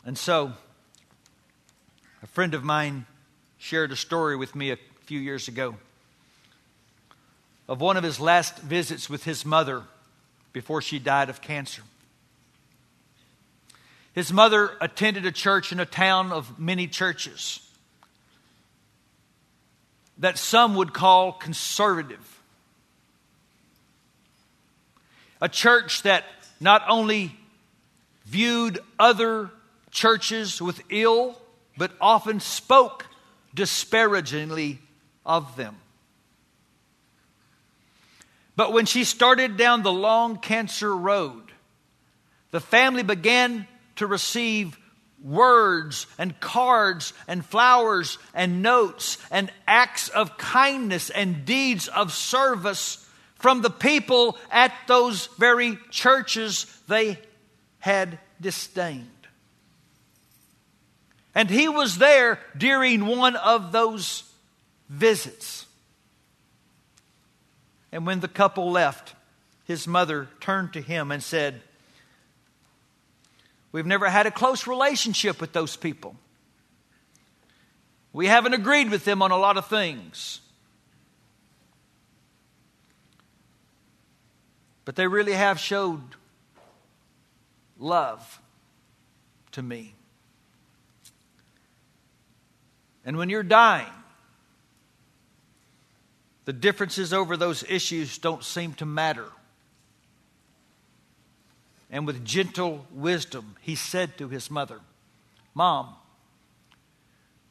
And 0.04 0.16
so, 0.16 0.52
a 2.22 2.26
friend 2.28 2.54
of 2.54 2.62
mine 2.62 3.06
shared 3.58 3.90
a 3.90 3.96
story 3.96 4.36
with 4.36 4.54
me 4.54 4.70
a 4.70 4.78
few 5.06 5.18
years 5.18 5.48
ago 5.48 5.74
of 7.68 7.80
one 7.80 7.96
of 7.96 8.04
his 8.04 8.20
last 8.20 8.58
visits 8.58 9.10
with 9.10 9.24
his 9.24 9.44
mother 9.44 9.82
before 10.52 10.80
she 10.80 10.98
died 11.00 11.28
of 11.28 11.40
cancer. 11.40 11.82
His 14.16 14.32
mother 14.32 14.70
attended 14.80 15.26
a 15.26 15.30
church 15.30 15.72
in 15.72 15.78
a 15.78 15.84
town 15.84 16.32
of 16.32 16.58
many 16.58 16.86
churches 16.86 17.60
that 20.16 20.38
some 20.38 20.74
would 20.76 20.94
call 20.94 21.32
conservative. 21.32 22.40
A 25.42 25.50
church 25.50 26.02
that 26.04 26.24
not 26.60 26.82
only 26.88 27.36
viewed 28.24 28.78
other 28.98 29.50
churches 29.90 30.62
with 30.62 30.80
ill, 30.88 31.38
but 31.76 31.92
often 32.00 32.40
spoke 32.40 33.04
disparagingly 33.54 34.78
of 35.26 35.56
them. 35.56 35.76
But 38.56 38.72
when 38.72 38.86
she 38.86 39.04
started 39.04 39.58
down 39.58 39.82
the 39.82 39.92
long 39.92 40.38
cancer 40.38 40.96
road, 40.96 41.52
the 42.50 42.60
family 42.60 43.02
began 43.02 43.68
to 43.96 44.06
receive 44.06 44.78
words 45.22 46.06
and 46.18 46.38
cards 46.40 47.12
and 47.26 47.44
flowers 47.44 48.18
and 48.34 48.62
notes 48.62 49.18
and 49.30 49.50
acts 49.66 50.08
of 50.08 50.38
kindness 50.38 51.10
and 51.10 51.44
deeds 51.44 51.88
of 51.88 52.12
service 52.12 53.06
from 53.34 53.62
the 53.62 53.70
people 53.70 54.38
at 54.50 54.72
those 54.86 55.28
very 55.38 55.78
churches 55.90 56.66
they 56.88 57.18
had 57.78 58.18
disdained. 58.40 59.10
And 61.34 61.50
he 61.50 61.68
was 61.68 61.98
there 61.98 62.38
during 62.56 63.06
one 63.06 63.36
of 63.36 63.70
those 63.70 64.22
visits. 64.88 65.66
And 67.92 68.06
when 68.06 68.20
the 68.20 68.28
couple 68.28 68.70
left, 68.70 69.14
his 69.64 69.86
mother 69.86 70.28
turned 70.40 70.72
to 70.72 70.80
him 70.80 71.10
and 71.10 71.22
said, 71.22 71.60
We've 73.72 73.86
never 73.86 74.08
had 74.08 74.26
a 74.26 74.30
close 74.30 74.66
relationship 74.66 75.40
with 75.40 75.52
those 75.52 75.76
people. 75.76 76.16
We 78.12 78.26
haven't 78.26 78.54
agreed 78.54 78.90
with 78.90 79.04
them 79.04 79.20
on 79.20 79.30
a 79.30 79.36
lot 79.36 79.56
of 79.56 79.66
things. 79.66 80.40
But 84.86 84.96
they 84.96 85.06
really 85.06 85.34
have 85.34 85.58
showed 85.58 86.00
love 87.78 88.40
to 89.52 89.62
me. 89.62 89.94
And 93.04 93.16
when 93.16 93.28
you're 93.28 93.42
dying, 93.42 93.92
the 96.44 96.52
differences 96.52 97.12
over 97.12 97.36
those 97.36 97.64
issues 97.68 98.18
don't 98.18 98.42
seem 98.42 98.74
to 98.74 98.86
matter. 98.86 99.26
And 101.90 102.06
with 102.06 102.24
gentle 102.24 102.86
wisdom, 102.92 103.56
he 103.60 103.74
said 103.74 104.18
to 104.18 104.28
his 104.28 104.50
mother, 104.50 104.80
Mom, 105.54 105.94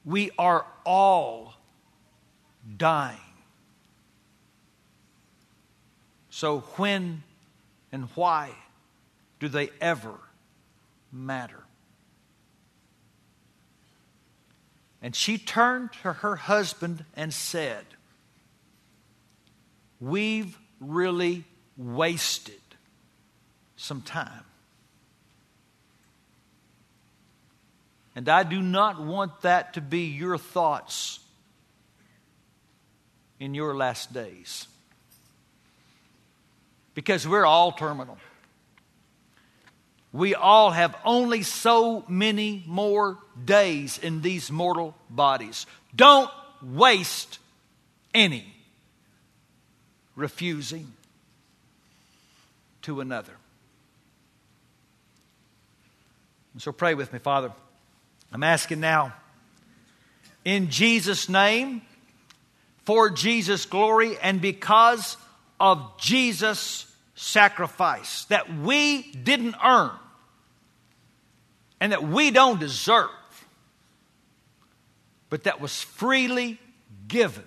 we 0.03 0.31
are 0.37 0.65
all 0.85 1.53
dying. 2.77 3.17
So 6.29 6.59
when 6.75 7.23
and 7.91 8.09
why 8.15 8.51
do 9.39 9.47
they 9.47 9.69
ever 9.79 10.15
matter? 11.11 11.63
And 15.01 15.15
she 15.15 15.37
turned 15.37 15.91
to 16.01 16.11
her 16.11 16.35
husband 16.35 17.05
and 17.15 17.33
said, 17.33 17.85
We've 20.01 20.57
really 20.79 21.45
wasted 21.77 22.59
some 23.85 24.01
time. 24.01 24.43
And 28.15 28.27
I 28.27 28.43
do 28.43 28.61
not 28.61 28.99
want 28.99 29.41
that 29.41 29.73
to 29.75 29.81
be 29.81 30.05
your 30.07 30.37
thoughts 30.37 31.19
in 33.39 33.53
your 33.53 33.75
last 33.75 34.13
days. 34.13 34.67
Because 36.93 37.27
we're 37.27 37.45
all 37.45 37.73
terminal. 37.73 38.17
We 40.13 40.33
all 40.33 40.71
have 40.71 40.95
only 41.03 41.43
so 41.43 42.05
many 42.07 42.63
more 42.65 43.17
days 43.43 43.97
in 43.97 44.21
these 44.21 44.49
mortal 44.49 44.95
bodies. 45.09 45.67
Don't 45.93 46.31
waste 46.63 47.37
any 48.13 48.45
refusing 50.15 50.93
to 52.83 53.01
another. 53.01 53.33
So 56.57 56.71
pray 56.71 56.93
with 56.93 57.11
me, 57.11 57.19
Father. 57.19 57.51
I'm 58.31 58.43
asking 58.43 58.79
now, 58.79 59.13
in 60.45 60.69
Jesus' 60.69 61.27
name, 61.27 61.81
for 62.85 63.09
Jesus' 63.09 63.65
glory, 63.65 64.17
and 64.21 64.39
because 64.39 65.17
of 65.59 65.99
Jesus' 65.99 66.85
sacrifice 67.15 68.25
that 68.25 68.53
we 68.59 69.01
didn't 69.11 69.55
earn 69.63 69.91
and 71.79 71.91
that 71.91 72.03
we 72.03 72.31
don't 72.31 72.59
deserve, 72.59 73.09
but 75.29 75.43
that 75.43 75.59
was 75.59 75.81
freely 75.81 76.59
given, 77.07 77.45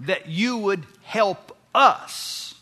that 0.00 0.28
you 0.28 0.56
would 0.58 0.84
help 1.02 1.56
us 1.74 2.54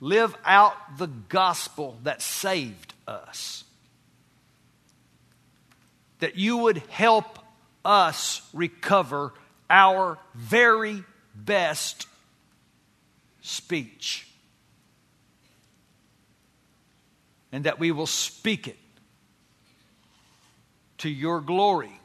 live 0.00 0.34
out 0.44 0.98
the 0.98 1.06
gospel 1.06 1.98
that 2.02 2.22
saved 2.22 2.94
us. 3.06 3.64
That 6.20 6.36
you 6.36 6.58
would 6.58 6.78
help 6.88 7.38
us 7.84 8.42
recover 8.52 9.32
our 9.68 10.18
very 10.34 11.04
best 11.34 12.06
speech. 13.42 14.26
And 17.52 17.64
that 17.64 17.78
we 17.78 17.90
will 17.90 18.06
speak 18.06 18.68
it 18.68 18.76
to 20.98 21.08
your 21.08 21.40
glory 21.40 22.00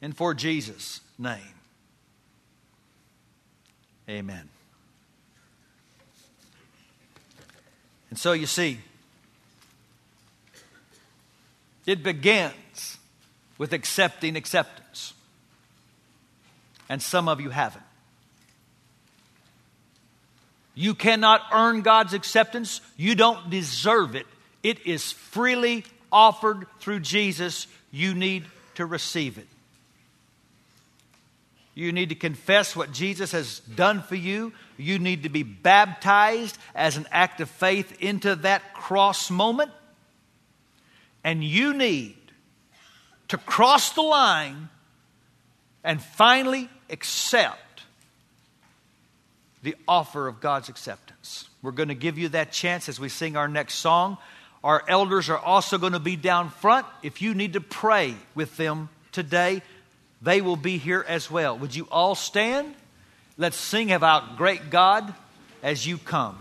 and 0.00 0.16
for 0.16 0.34
Jesus' 0.34 1.00
name. 1.18 1.40
Amen. 4.08 4.53
And 8.14 8.18
so 8.20 8.30
you 8.30 8.46
see, 8.46 8.78
it 11.84 12.04
begins 12.04 12.96
with 13.58 13.72
accepting 13.72 14.36
acceptance. 14.36 15.14
And 16.88 17.02
some 17.02 17.28
of 17.28 17.40
you 17.40 17.50
haven't. 17.50 17.82
You 20.76 20.94
cannot 20.94 21.40
earn 21.52 21.82
God's 21.82 22.14
acceptance. 22.14 22.80
You 22.96 23.16
don't 23.16 23.50
deserve 23.50 24.14
it. 24.14 24.28
It 24.62 24.86
is 24.86 25.10
freely 25.10 25.84
offered 26.12 26.68
through 26.78 27.00
Jesus. 27.00 27.66
You 27.90 28.14
need 28.14 28.44
to 28.76 28.86
receive 28.86 29.38
it. 29.38 29.48
You 31.74 31.90
need 31.90 32.10
to 32.10 32.14
confess 32.14 32.76
what 32.76 32.92
Jesus 32.92 33.32
has 33.32 33.58
done 33.60 34.02
for 34.02 34.14
you. 34.14 34.52
You 34.76 34.98
need 34.98 35.24
to 35.24 35.28
be 35.28 35.42
baptized 35.42 36.56
as 36.74 36.96
an 36.96 37.06
act 37.10 37.40
of 37.40 37.50
faith 37.50 38.00
into 38.00 38.36
that 38.36 38.74
cross 38.74 39.30
moment. 39.30 39.72
And 41.24 41.42
you 41.42 41.74
need 41.74 42.16
to 43.28 43.38
cross 43.38 43.92
the 43.92 44.02
line 44.02 44.68
and 45.82 46.00
finally 46.00 46.68
accept 46.90 47.82
the 49.62 49.74
offer 49.88 50.28
of 50.28 50.40
God's 50.40 50.68
acceptance. 50.68 51.48
We're 51.62 51.72
going 51.72 51.88
to 51.88 51.94
give 51.94 52.18
you 52.18 52.28
that 52.30 52.52
chance 52.52 52.88
as 52.88 53.00
we 53.00 53.08
sing 53.08 53.36
our 53.36 53.48
next 53.48 53.74
song. 53.74 54.18
Our 54.62 54.82
elders 54.86 55.28
are 55.28 55.38
also 55.38 55.78
going 55.78 55.94
to 55.94 55.98
be 55.98 56.16
down 56.16 56.50
front. 56.50 56.86
If 57.02 57.20
you 57.20 57.34
need 57.34 57.54
to 57.54 57.60
pray 57.60 58.14
with 58.34 58.56
them 58.56 58.90
today, 59.10 59.62
they 60.24 60.40
will 60.40 60.56
be 60.56 60.78
here 60.78 61.04
as 61.06 61.30
well. 61.30 61.56
Would 61.58 61.74
you 61.74 61.86
all 61.90 62.14
stand? 62.14 62.74
Let's 63.36 63.56
sing 63.56 63.92
about 63.92 64.36
great 64.36 64.70
God 64.70 65.12
as 65.62 65.86
you 65.86 65.98
come. 65.98 66.38